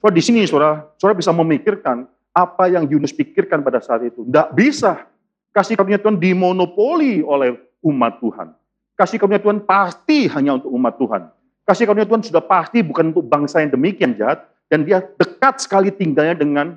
So, 0.00 0.12
di 0.12 0.22
sini 0.22 0.44
saudara, 0.44 0.86
saudara 1.00 1.16
bisa 1.16 1.32
memikirkan 1.32 2.04
apa 2.36 2.68
yang 2.68 2.84
Yunus 2.84 3.16
pikirkan 3.16 3.64
pada 3.64 3.80
saat 3.80 4.04
itu. 4.04 4.22
Tidak 4.28 4.52
bisa. 4.52 5.08
Kasih 5.56 5.72
karunia 5.72 5.96
Tuhan 5.96 6.20
dimonopoli 6.20 7.24
oleh 7.24 7.56
umat 7.80 8.20
Tuhan. 8.20 8.52
Kasih 8.92 9.16
karunia 9.16 9.40
Tuhan 9.40 9.64
pasti 9.64 10.28
hanya 10.28 10.60
untuk 10.60 10.68
umat 10.68 11.00
Tuhan. 11.00 11.22
Kasih 11.64 11.88
karunia 11.88 12.04
Tuhan 12.04 12.20
sudah 12.20 12.44
pasti 12.44 12.84
bukan 12.84 13.16
untuk 13.16 13.24
bangsa 13.24 13.64
yang 13.64 13.72
demikian 13.72 14.12
jahat. 14.20 14.44
Dan 14.68 14.84
dia 14.84 15.00
dekat 15.00 15.64
sekali 15.64 15.88
tinggalnya 15.88 16.36
dengan 16.36 16.76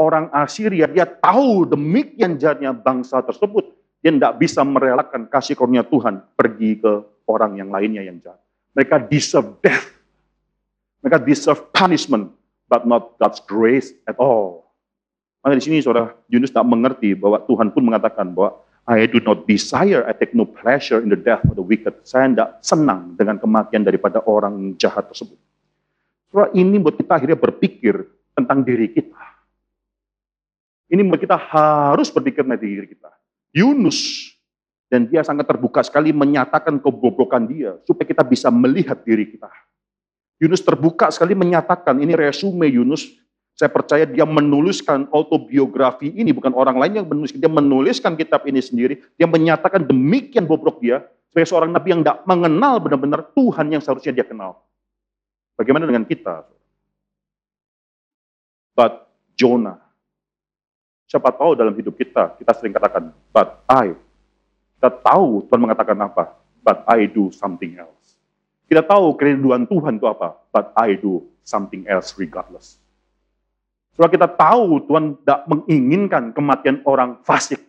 orang 0.00 0.32
Assyria. 0.32 0.88
Dia 0.88 1.04
tahu 1.04 1.68
demikian 1.68 2.40
jahatnya 2.40 2.72
bangsa 2.72 3.20
tersebut. 3.20 3.76
Dia 4.00 4.12
tidak 4.12 4.40
bisa 4.40 4.64
merelakan 4.64 5.28
kasih 5.28 5.52
karunia 5.52 5.84
Tuhan 5.84 6.24
pergi 6.36 6.80
ke 6.80 6.92
orang 7.28 7.60
yang 7.60 7.68
lainnya 7.68 8.04
yang 8.04 8.20
jahat. 8.24 8.40
Mereka 8.72 9.04
deserve 9.08 9.60
death. 9.60 9.84
Mereka 11.04 11.20
deserve 11.20 11.60
punishment, 11.68 12.32
but 12.74 12.82
not 12.82 13.14
God's 13.22 13.38
grace 13.38 13.94
at 14.10 14.18
all. 14.18 14.66
Maka 15.46 15.62
di 15.62 15.62
sini 15.62 15.78
saudara 15.78 16.10
Yunus 16.26 16.50
tak 16.50 16.66
mengerti 16.66 17.14
bahwa 17.14 17.38
Tuhan 17.46 17.70
pun 17.70 17.86
mengatakan 17.86 18.34
bahwa 18.34 18.58
I 18.90 19.06
do 19.06 19.22
not 19.22 19.46
desire, 19.46 20.02
I 20.02 20.12
take 20.12 20.34
no 20.34 20.42
pleasure 20.42 20.98
in 20.98 21.08
the 21.08 21.16
death 21.16 21.46
of 21.46 21.54
the 21.54 21.62
wicked. 21.62 22.02
Saya 22.02 22.26
tidak 22.34 22.58
senang 22.66 23.14
dengan 23.14 23.38
kematian 23.38 23.86
daripada 23.86 24.20
orang 24.26 24.74
jahat 24.74 25.06
tersebut. 25.06 25.38
Saudara, 26.34 26.50
ini 26.52 26.82
buat 26.82 26.98
kita 26.98 27.14
akhirnya 27.14 27.38
berpikir 27.38 28.02
tentang 28.34 28.66
diri 28.66 28.90
kita. 28.90 29.22
Ini 30.90 31.00
membuat 31.00 31.22
kita 31.24 31.38
harus 31.38 32.12
berpikir 32.12 32.44
tentang 32.44 32.60
diri 32.60 32.84
kita. 32.90 33.08
Yunus, 33.56 34.34
dan 34.92 35.08
dia 35.08 35.24
sangat 35.24 35.48
terbuka 35.48 35.80
sekali 35.80 36.12
menyatakan 36.12 36.76
kebobrokan 36.76 37.48
dia, 37.48 37.80
supaya 37.88 38.04
kita 38.04 38.20
bisa 38.20 38.52
melihat 38.52 39.00
diri 39.00 39.32
kita. 39.32 39.48
Yunus 40.42 40.62
terbuka 40.62 41.10
sekali 41.14 41.32
menyatakan, 41.38 41.98
ini 42.02 42.12
resume 42.18 42.66
Yunus 42.66 43.10
saya 43.54 43.70
percaya 43.70 44.02
dia 44.02 44.26
menuliskan 44.26 45.06
autobiografi 45.14 46.10
ini, 46.10 46.34
bukan 46.34 46.50
orang 46.58 46.74
lain 46.74 46.92
yang 46.98 47.06
menulis. 47.06 47.30
Dia 47.30 47.46
menuliskan 47.46 48.18
kitab 48.18 48.42
ini 48.50 48.58
sendiri. 48.58 48.98
Dia 49.14 49.30
menyatakan 49.30 49.86
demikian 49.86 50.42
bobrok 50.42 50.82
dia, 50.82 51.06
sebagai 51.30 51.46
seorang 51.46 51.70
nabi 51.70 51.94
yang 51.94 52.02
tidak 52.02 52.26
mengenal 52.26 52.82
benar-benar 52.82 53.30
Tuhan 53.30 53.70
yang 53.70 53.78
seharusnya 53.78 54.10
dia 54.10 54.26
kenal. 54.26 54.58
Bagaimana 55.54 55.86
dengan 55.86 56.02
kita? 56.02 56.50
But 58.74 59.06
Jonah. 59.38 59.78
Siapa 61.06 61.30
tahu 61.30 61.54
dalam 61.54 61.78
hidup 61.78 61.94
kita, 61.94 62.34
kita 62.34 62.50
sering 62.58 62.74
katakan, 62.74 63.14
but 63.30 63.62
I. 63.70 63.94
Kita 64.74 64.90
tahu 64.90 65.46
Tuhan 65.46 65.62
mengatakan 65.62 65.94
apa, 66.02 66.34
but 66.58 66.82
I 66.90 67.06
do 67.06 67.30
something 67.30 67.78
else. 67.78 68.03
Kita 68.74 68.90
tahu 68.90 69.14
kerinduan 69.14 69.70
Tuhan 69.70 70.02
itu 70.02 70.06
apa, 70.10 70.34
but 70.50 70.74
I 70.74 70.98
do 70.98 71.22
something 71.46 71.86
else 71.86 72.10
regardless. 72.18 72.74
Setelah 73.94 74.10
kita 74.10 74.26
tahu 74.26 74.82
Tuhan 74.82 75.14
tidak 75.22 75.40
menginginkan 75.46 76.34
kematian 76.34 76.82
orang 76.82 77.22
fasik. 77.22 77.62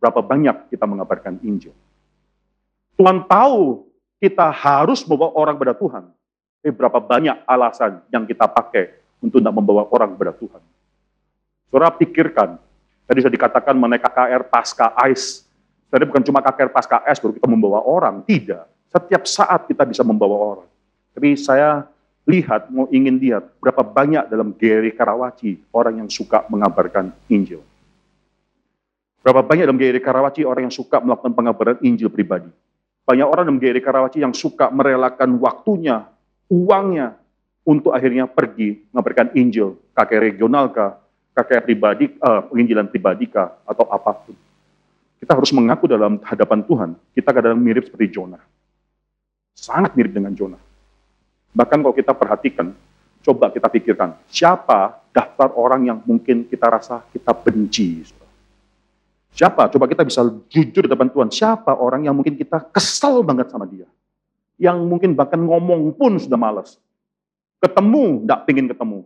Berapa 0.00 0.24
banyak 0.24 0.72
kita 0.72 0.88
mengabarkan 0.88 1.44
Injil. 1.44 1.76
Tuhan 2.96 3.28
tahu 3.28 3.84
kita 4.16 4.48
harus 4.48 5.04
membawa 5.04 5.36
orang 5.36 5.60
kepada 5.60 5.76
Tuhan. 5.76 6.08
Tapi 6.64 6.72
berapa 6.72 6.96
banyak 6.96 7.36
alasan 7.44 8.00
yang 8.08 8.24
kita 8.24 8.48
pakai 8.48 8.96
untuk 9.20 9.44
tidak 9.44 9.60
membawa 9.60 9.84
orang 9.92 10.16
kepada 10.16 10.32
Tuhan. 10.40 10.62
Saudara 11.68 11.92
pikirkan, 11.92 12.56
tadi 13.04 13.20
sudah 13.20 13.34
dikatakan 13.36 13.76
mengenai 13.76 14.00
KKR 14.00 14.48
pasca 14.48 14.96
AIS. 14.96 15.44
Jadi 15.92 16.08
bukan 16.08 16.24
cuma 16.24 16.40
KKR 16.40 16.72
pasca 16.72 17.04
AIS 17.04 17.20
baru 17.20 17.36
kita 17.36 17.44
membawa 17.44 17.84
orang. 17.84 18.24
Tidak. 18.24 18.75
Setiap 18.90 19.22
saat 19.26 19.66
kita 19.66 19.82
bisa 19.84 20.02
membawa 20.06 20.36
orang. 20.58 20.68
Tapi 21.16 21.34
saya 21.38 21.84
lihat, 22.26 22.68
mau 22.68 22.90
ingin 22.90 23.16
lihat 23.16 23.46
berapa 23.62 23.80
banyak 23.80 24.26
dalam 24.28 24.52
Geri 24.54 24.92
Karawaci 24.92 25.70
orang 25.72 26.04
yang 26.04 26.10
suka 26.10 26.44
mengabarkan 26.50 27.14
Injil. 27.30 27.62
Berapa 29.22 29.42
banyak 29.42 29.64
dalam 29.66 29.78
Geri 29.78 29.98
Karawaci 30.02 30.46
orang 30.46 30.70
yang 30.70 30.74
suka 30.74 31.02
melakukan 31.02 31.34
pengabaran 31.34 31.78
Injil 31.82 32.10
pribadi. 32.10 32.50
Banyak 33.06 33.26
orang 33.26 33.44
dalam 33.50 33.62
Geri 33.62 33.78
Karawaci 33.82 34.18
yang 34.22 34.34
suka 34.34 34.70
merelakan 34.70 35.38
waktunya, 35.38 36.06
uangnya, 36.50 37.14
untuk 37.66 37.90
akhirnya 37.90 38.30
pergi 38.30 38.86
mengabarkan 38.94 39.34
Injil, 39.34 39.74
kakek 39.90 40.22
regional 40.22 40.70
kah, 40.70 41.02
kakek 41.34 41.66
pribadi, 41.66 42.14
uh, 42.22 42.46
penginjilan 42.46 42.86
pribadi 42.86 43.26
kah, 43.26 43.58
atau 43.66 43.90
apa 43.90 44.14
pun. 44.14 44.38
Kita 45.18 45.34
harus 45.34 45.50
mengaku 45.50 45.90
dalam 45.90 46.22
hadapan 46.22 46.62
Tuhan, 46.62 46.90
kita 47.18 47.34
kadang 47.34 47.58
mirip 47.58 47.90
seperti 47.90 48.14
Jonah. 48.14 48.38
Sangat 49.56 49.96
mirip 49.96 50.12
dengan 50.12 50.36
Jonah. 50.36 50.60
Bahkan 51.56 51.80
kalau 51.80 51.96
kita 51.96 52.12
perhatikan, 52.12 52.76
coba 53.24 53.48
kita 53.48 53.72
pikirkan, 53.72 54.20
siapa 54.28 55.00
daftar 55.16 55.56
orang 55.56 55.88
yang 55.88 55.98
mungkin 56.04 56.44
kita 56.44 56.68
rasa 56.68 57.00
kita 57.08 57.32
benci? 57.32 58.04
Siapa? 59.32 59.72
Coba 59.72 59.88
kita 59.88 60.04
bisa 60.04 60.20
jujur 60.52 60.84
di 60.84 60.90
depan 60.92 61.08
Tuhan. 61.08 61.32
Siapa 61.32 61.72
orang 61.72 62.04
yang 62.04 62.12
mungkin 62.12 62.36
kita 62.36 62.68
kesal 62.68 63.24
banget 63.24 63.48
sama 63.48 63.64
dia? 63.64 63.88
Yang 64.60 64.84
mungkin 64.84 65.16
bahkan 65.16 65.40
ngomong 65.40 65.96
pun 65.96 66.20
sudah 66.20 66.36
malas. 66.36 66.76
Ketemu, 67.60 68.24
tidak 68.24 68.40
ingin 68.52 68.66
ketemu. 68.68 68.98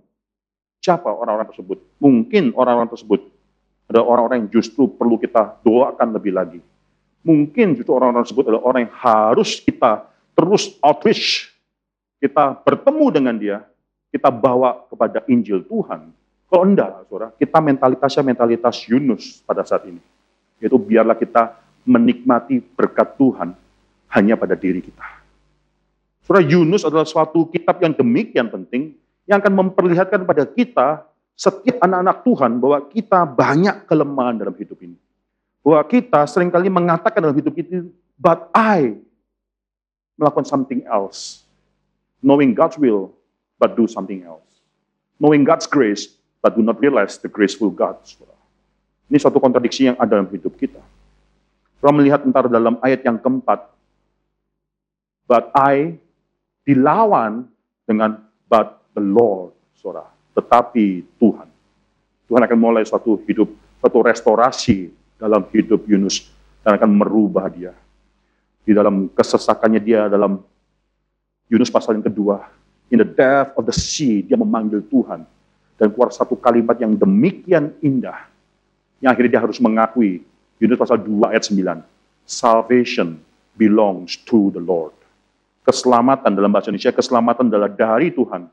Siapa 0.83 1.07
orang-orang 1.07 1.47
tersebut? 1.55 1.79
Mungkin 2.03 2.55
orang-orang 2.59 2.91
tersebut 2.91 3.21
ada 3.91 4.07
orang-orang 4.07 4.47
yang 4.47 4.51
justru 4.55 4.87
perlu 4.87 5.19
kita 5.19 5.59
doakan 5.67 6.15
lebih 6.15 6.31
lagi. 6.31 6.63
Mungkin 7.27 7.75
justru 7.75 7.91
orang-orang 7.91 8.23
tersebut 8.23 8.47
adalah 8.47 8.63
orang 8.63 8.81
yang 8.87 8.95
harus 8.95 9.59
kita 9.59 10.10
terus 10.41 10.73
outreach 10.81 11.53
kita 12.17 12.57
bertemu 12.65 13.07
dengan 13.13 13.35
dia, 13.37 13.61
kita 14.09 14.33
bawa 14.33 14.89
kepada 14.89 15.21
Injil 15.29 15.61
Tuhan. 15.69 16.09
Kalau 16.49 16.65
enggak, 16.65 17.05
saudara, 17.09 17.29
kita 17.37 17.61
mentalitasnya 17.61 18.23
mentalitas 18.25 18.77
Yunus 18.89 19.45
pada 19.45 19.63
saat 19.69 19.85
ini. 19.85 20.01
Yaitu 20.61 20.81
biarlah 20.81 21.17
kita 21.17 21.61
menikmati 21.85 22.61
berkat 22.61 23.17
Tuhan 23.21 23.53
hanya 24.17 24.35
pada 24.37 24.57
diri 24.57 24.81
kita. 24.81 25.05
Saudara, 26.25 26.45
Yunus 26.45 26.85
adalah 26.89 27.05
suatu 27.05 27.49
kitab 27.49 27.81
yang 27.81 27.93
demikian 27.93 28.49
penting, 28.49 28.97
yang 29.29 29.41
akan 29.41 29.69
memperlihatkan 29.69 30.25
pada 30.25 30.45
kita, 30.49 31.05
setiap 31.37 31.81
anak-anak 31.85 32.21
Tuhan, 32.25 32.51
bahwa 32.61 32.79
kita 32.89 33.21
banyak 33.25 33.77
kelemahan 33.89 34.37
dalam 34.37 34.57
hidup 34.57 34.77
ini. 34.85 34.97
Bahwa 35.65 35.81
kita 35.89 36.25
sering 36.29 36.53
kali 36.53 36.69
mengatakan 36.69 37.25
dalam 37.25 37.37
hidup 37.37 37.55
itu, 37.57 37.89
but 38.21 38.49
I 38.53 39.01
melakukan 40.21 40.45
something 40.45 40.85
else 40.85 41.41
knowing 42.23 42.53
God's 42.53 42.77
will, 42.77 43.13
but 43.57 43.77
do 43.77 43.89
something 43.89 44.25
else. 44.25 44.45
Knowing 45.21 45.45
God's 45.45 45.67
grace, 45.67 46.09
but 46.41 46.57
do 46.57 46.63
not 46.65 46.81
realize 46.81 47.21
the 47.21 47.29
graceful 47.29 47.69
God. 47.69 47.97
Ini 49.11 49.19
suatu 49.19 49.43
kontradiksi 49.43 49.91
yang 49.91 49.97
ada 49.99 50.17
dalam 50.17 50.29
hidup 50.31 50.55
kita. 50.57 50.81
Kita 51.81 51.93
melihat 51.93 52.25
entar 52.25 52.47
dalam 52.47 52.77
ayat 52.85 53.05
yang 53.05 53.17
keempat, 53.17 53.69
but 55.25 55.49
I 55.57 55.97
dilawan 56.65 57.49
dengan 57.89 58.21
but 58.47 58.81
the 58.93 59.03
Lord, 59.03 59.57
saudara. 59.81 60.13
Tetapi 60.37 61.05
Tuhan. 61.19 61.49
Tuhan 62.31 62.43
akan 62.47 62.59
mulai 62.61 62.87
suatu 62.87 63.19
hidup, 63.27 63.51
suatu 63.83 63.99
restorasi 64.07 64.93
dalam 65.19 65.43
hidup 65.51 65.83
Yunus 65.89 66.31
dan 66.63 66.79
akan 66.79 66.91
merubah 67.03 67.51
dia. 67.51 67.75
Di 68.65 68.73
dalam 68.77 69.09
kesesakannya 69.11 69.81
dia, 69.81 70.07
dalam 70.07 70.41
Yunus 71.51 71.73
pasal 71.73 71.99
yang 71.99 72.07
kedua, 72.07 72.47
in 72.93 73.03
the 73.03 73.09
depth 73.09 73.59
of 73.59 73.65
the 73.67 73.75
sea, 73.75 74.23
dia 74.23 74.39
memanggil 74.39 74.85
Tuhan. 74.87 75.27
Dan 75.81 75.87
keluar 75.97 76.13
satu 76.13 76.37
kalimat 76.37 76.77
yang 76.77 76.93
demikian 76.93 77.73
indah, 77.81 78.29
yang 79.01 79.17
akhirnya 79.17 79.41
dia 79.41 79.43
harus 79.43 79.57
mengakui, 79.59 80.21
Yunus 80.61 80.77
pasal 80.77 81.01
2 81.01 81.33
ayat 81.33 81.49
9, 81.49 81.81
salvation 82.29 83.17
belongs 83.57 84.21
to 84.29 84.53
the 84.53 84.61
Lord. 84.61 84.93
Keselamatan 85.65 86.37
dalam 86.37 86.53
bahasa 86.53 86.69
Indonesia, 86.69 86.93
keselamatan 86.93 87.49
adalah 87.49 87.69
dari 87.73 88.13
Tuhan. 88.13 88.49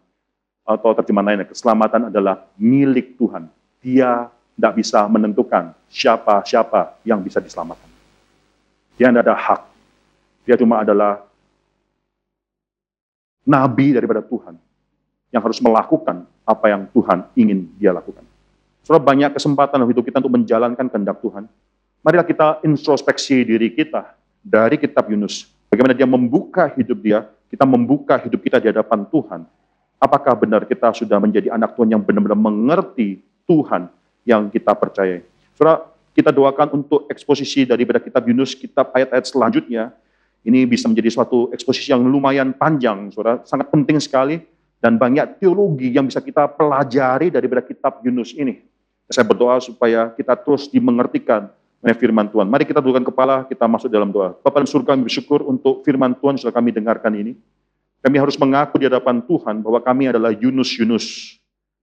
Atau 0.67 0.91
terjemahan 0.99 1.31
lainnya, 1.31 1.47
keselamatan 1.47 2.11
adalah 2.11 2.43
milik 2.59 3.15
Tuhan. 3.15 3.47
Dia 3.79 4.27
tidak 4.57 4.73
bisa 4.75 4.99
menentukan 5.07 5.71
siapa-siapa 5.87 6.99
yang 7.07 7.23
bisa 7.23 7.39
diselamatkan. 7.39 7.87
Dia 8.99 9.07
tidak 9.13 9.23
ada 9.23 9.37
hak. 9.37 9.61
Dia 10.47 10.55
cuma 10.55 10.79
adalah 10.79 11.27
nabi 13.43 13.91
daripada 13.91 14.23
Tuhan 14.23 14.55
yang 15.35 15.43
harus 15.43 15.59
melakukan 15.59 16.23
apa 16.47 16.65
yang 16.71 16.87
Tuhan 16.95 17.27
ingin 17.35 17.67
dia 17.75 17.91
lakukan. 17.91 18.23
Saudara 18.87 19.03
banyak 19.03 19.35
kesempatan 19.35 19.83
dalam 19.83 19.91
hidup 19.91 20.07
kita 20.07 20.23
untuk 20.23 20.31
menjalankan 20.39 20.87
kehendak 20.87 21.19
Tuhan. 21.19 21.51
Marilah 21.99 22.23
kita 22.23 22.63
introspeksi 22.63 23.43
diri 23.43 23.67
kita 23.75 24.15
dari 24.39 24.79
kitab 24.79 25.11
Yunus. 25.11 25.51
Bagaimana 25.67 25.91
dia 25.91 26.07
membuka 26.07 26.71
hidup 26.71 27.03
dia, 27.03 27.27
kita 27.51 27.67
membuka 27.67 28.15
hidup 28.15 28.39
kita 28.39 28.63
di 28.63 28.71
hadapan 28.71 29.03
Tuhan. 29.03 29.43
Apakah 29.99 30.31
benar 30.39 30.63
kita 30.63 30.95
sudah 30.95 31.19
menjadi 31.19 31.51
anak 31.51 31.75
Tuhan 31.75 31.91
yang 31.91 31.99
benar-benar 31.99 32.39
mengerti 32.39 33.19
Tuhan 33.43 33.91
yang 34.23 34.47
kita 34.47 34.71
percayai? 34.71 35.27
Saudara, 35.59 35.83
kita 36.15 36.31
doakan 36.31 36.79
untuk 36.79 37.11
eksposisi 37.11 37.67
daripada 37.67 37.99
kitab 37.99 38.23
Yunus, 38.23 38.55
kitab 38.55 38.95
ayat-ayat 38.95 39.27
selanjutnya, 39.27 39.91
ini 40.45 40.67
bisa 40.67 40.85
menjadi 40.91 41.09
suatu 41.09 41.49
eksposisi 41.55 41.89
yang 41.91 42.05
lumayan 42.05 42.53
panjang, 42.53 43.09
saudara, 43.11 43.41
sangat 43.43 43.71
penting 43.73 43.97
sekali, 43.97 44.43
dan 44.77 44.95
banyak 44.95 45.41
teologi 45.41 45.89
yang 45.89 46.05
bisa 46.05 46.21
kita 46.21 46.45
pelajari 46.53 47.33
daripada 47.33 47.65
kitab 47.65 47.99
Yunus 48.05 48.35
ini. 48.37 48.61
Saya 49.09 49.23
berdoa 49.25 49.57
supaya 49.63 50.11
kita 50.13 50.35
terus 50.35 50.67
dimengertikan 50.67 51.47
oleh 51.81 51.95
firman 51.95 52.27
Tuhan. 52.27 52.45
Mari 52.49 52.67
kita 52.67 52.83
dudukkan 52.83 53.07
kepala, 53.07 53.47
kita 53.47 53.65
masuk 53.65 53.87
dalam 53.87 54.11
doa. 54.11 54.35
Bapak 54.43 54.65
dan 54.65 54.69
surga 54.69 54.89
kami 54.93 55.07
bersyukur 55.07 55.45
untuk 55.47 55.81
firman 55.87 56.11
Tuhan 56.17 56.35
setelah 56.35 56.55
kami 56.59 56.75
dengarkan 56.75 57.13
ini. 57.15 57.33
Kami 58.03 58.15
harus 58.21 58.37
mengaku 58.37 58.77
di 58.77 58.85
hadapan 58.85 59.23
Tuhan 59.25 59.63
bahwa 59.65 59.79
kami 59.81 60.11
adalah 60.11 60.31
Yunus-Yunus. 60.35 61.37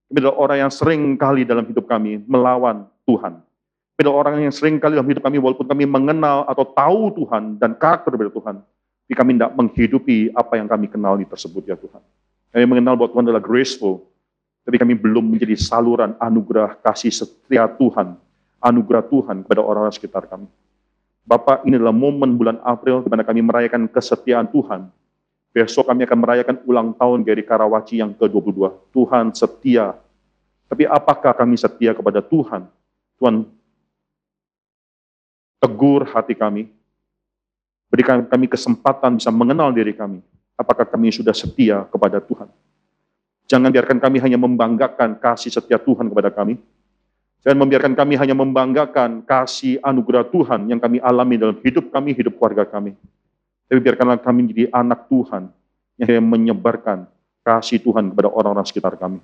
Kami 0.08 0.16
adalah 0.20 0.36
orang 0.38 0.58
yang 0.68 0.72
sering 0.72 1.02
kali 1.18 1.42
dalam 1.42 1.66
hidup 1.66 1.88
kami 1.88 2.22
melawan 2.28 2.86
Tuhan. 3.08 3.40
Ada 3.94 4.10
orang 4.10 4.42
yang 4.42 4.50
sering 4.50 4.82
kali 4.82 4.98
dalam 4.98 5.06
hidup 5.06 5.22
kami, 5.22 5.38
walaupun 5.38 5.70
kami 5.70 5.86
mengenal 5.86 6.42
atau 6.50 6.66
tahu 6.66 7.14
Tuhan 7.14 7.62
dan 7.62 7.78
karakter 7.78 8.18
dari 8.18 8.30
Tuhan, 8.34 8.58
tapi 8.58 9.14
kami 9.14 9.30
tidak 9.38 9.52
menghidupi 9.54 10.34
apa 10.34 10.58
yang 10.58 10.66
kami 10.66 10.90
kenali 10.90 11.22
tersebut 11.22 11.62
ya 11.62 11.78
Tuhan. 11.78 12.02
Kami 12.50 12.64
mengenal 12.66 12.98
bahwa 12.98 13.14
Tuhan 13.14 13.24
adalah 13.30 13.44
graceful, 13.44 14.02
tapi 14.66 14.82
kami 14.82 14.98
belum 14.98 15.36
menjadi 15.36 15.54
saluran 15.54 16.18
anugerah 16.18 16.74
kasih 16.82 17.14
setia 17.14 17.70
Tuhan, 17.70 18.18
anugerah 18.58 19.04
Tuhan 19.06 19.46
kepada 19.46 19.62
orang-orang 19.62 19.94
sekitar 19.94 20.26
kami. 20.26 20.50
Bapak, 21.24 21.62
ini 21.64 21.78
adalah 21.78 21.94
momen 21.94 22.36
bulan 22.36 22.58
April 22.66 23.00
di 23.00 23.08
mana 23.08 23.22
kami 23.22 23.40
merayakan 23.46 23.86
kesetiaan 23.88 24.50
Tuhan. 24.50 24.90
Besok 25.54 25.86
kami 25.86 26.02
akan 26.02 26.18
merayakan 26.18 26.56
ulang 26.66 26.92
tahun 26.98 27.22
Geri 27.22 27.46
Karawaci 27.46 28.02
yang 28.02 28.10
ke-22. 28.12 28.90
Tuhan 28.90 29.30
setia. 29.32 29.94
Tapi 30.66 30.82
apakah 30.84 31.30
kami 31.30 31.54
setia 31.54 31.94
kepada 31.94 32.18
Tuhan? 32.18 32.66
Tuhan 33.22 33.46
tegur 35.64 36.04
hati 36.12 36.36
kami, 36.36 36.68
berikan 37.88 38.20
kami 38.28 38.52
kesempatan 38.52 39.16
bisa 39.16 39.32
mengenal 39.32 39.72
diri 39.72 39.96
kami, 39.96 40.20
apakah 40.60 40.84
kami 40.84 41.08
sudah 41.08 41.32
setia 41.32 41.88
kepada 41.88 42.20
Tuhan. 42.20 42.52
Jangan 43.48 43.72
biarkan 43.72 43.96
kami 43.96 44.20
hanya 44.20 44.36
membanggakan 44.36 45.16
kasih 45.16 45.48
setia 45.48 45.80
Tuhan 45.80 46.12
kepada 46.12 46.28
kami. 46.28 46.60
Jangan 47.40 47.60
membiarkan 47.64 47.92
kami 47.96 48.16
hanya 48.20 48.36
membanggakan 48.36 49.24
kasih 49.24 49.80
anugerah 49.80 50.28
Tuhan 50.28 50.68
yang 50.68 50.80
kami 50.80 51.00
alami 51.00 51.40
dalam 51.40 51.56
hidup 51.64 51.88
kami, 51.88 52.12
hidup 52.12 52.36
keluarga 52.36 52.68
kami. 52.68 52.92
Tapi 53.64 53.80
biarkanlah 53.80 54.20
kami 54.20 54.48
menjadi 54.48 54.68
anak 54.68 55.08
Tuhan 55.08 55.48
yang 55.96 56.24
menyebarkan 56.24 57.08
kasih 57.40 57.80
Tuhan 57.80 58.12
kepada 58.12 58.28
orang-orang 58.32 58.68
sekitar 58.68 58.96
kami. 59.00 59.20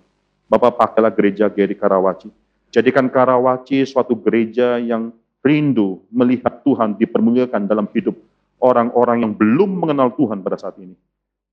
Bapak 0.49 0.77
pakailah 0.77 1.13
gereja 1.13 1.49
Geri 1.53 1.77
Karawaci. 1.77 2.33
Jadikan 2.73 3.09
Karawaci 3.09 3.85
suatu 3.89 4.17
gereja 4.17 4.77
yang 4.81 5.13
rindu 5.41 6.05
melihat 6.13 6.61
Tuhan 6.65 6.97
dipermuliakan 7.01 7.65
dalam 7.65 7.89
hidup 7.97 8.17
orang-orang 8.61 9.25
yang 9.25 9.33
belum 9.33 9.81
mengenal 9.81 10.13
Tuhan 10.15 10.45
pada 10.45 10.61
saat 10.61 10.77
ini. 10.77 10.93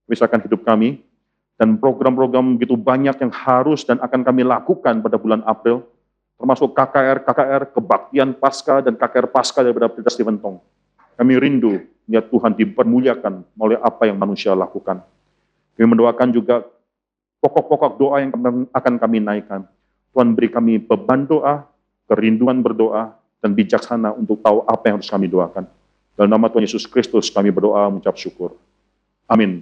Misalkan 0.08 0.44
hidup 0.44 0.64
kami, 0.64 1.04
dan 1.58 1.74
program-program 1.82 2.56
begitu 2.56 2.78
banyak 2.78 3.18
yang 3.18 3.34
harus 3.34 3.82
dan 3.82 3.98
akan 3.98 4.22
kami 4.22 4.46
lakukan 4.46 5.02
pada 5.02 5.18
bulan 5.18 5.42
April, 5.42 5.82
termasuk 6.38 6.78
KKR, 6.78 7.26
KKR, 7.26 7.64
kebaktian 7.74 8.30
pasca 8.38 8.86
dan 8.86 8.94
KKR 8.94 9.28
pasca 9.34 9.66
daripada 9.66 9.90
Pelita 9.90 10.14
Stephen. 10.14 10.38
Kami 10.38 11.34
rindu 11.42 11.82
melihat 12.06 12.30
Tuhan 12.30 12.54
dipermuliakan 12.54 13.42
melalui 13.58 13.82
apa 13.82 14.06
yang 14.06 14.22
manusia 14.22 14.54
lakukan. 14.54 15.02
Kami 15.74 15.86
mendoakan 15.90 16.30
juga 16.30 16.62
pokok-pokok 17.42 17.92
doa 17.98 18.22
yang 18.22 18.32
akan 18.70 18.94
kami 19.02 19.18
naikkan. 19.18 19.66
Tuhan 20.14 20.38
beri 20.38 20.54
kami 20.54 20.78
beban 20.78 21.26
doa, 21.26 21.66
kerinduan 22.06 22.62
berdoa, 22.62 23.17
dan 23.42 23.54
bijaksana 23.54 24.14
untuk 24.18 24.42
tahu 24.42 24.66
apa 24.66 24.84
yang 24.90 24.96
harus 25.00 25.10
kami 25.10 25.30
doakan. 25.30 25.66
Dalam 26.18 26.30
nama 26.34 26.50
Tuhan 26.50 26.66
Yesus 26.66 26.90
Kristus 26.90 27.30
kami 27.30 27.54
berdoa 27.54 27.88
mengucap 27.94 28.18
syukur. 28.18 28.58
Amin. 29.30 29.62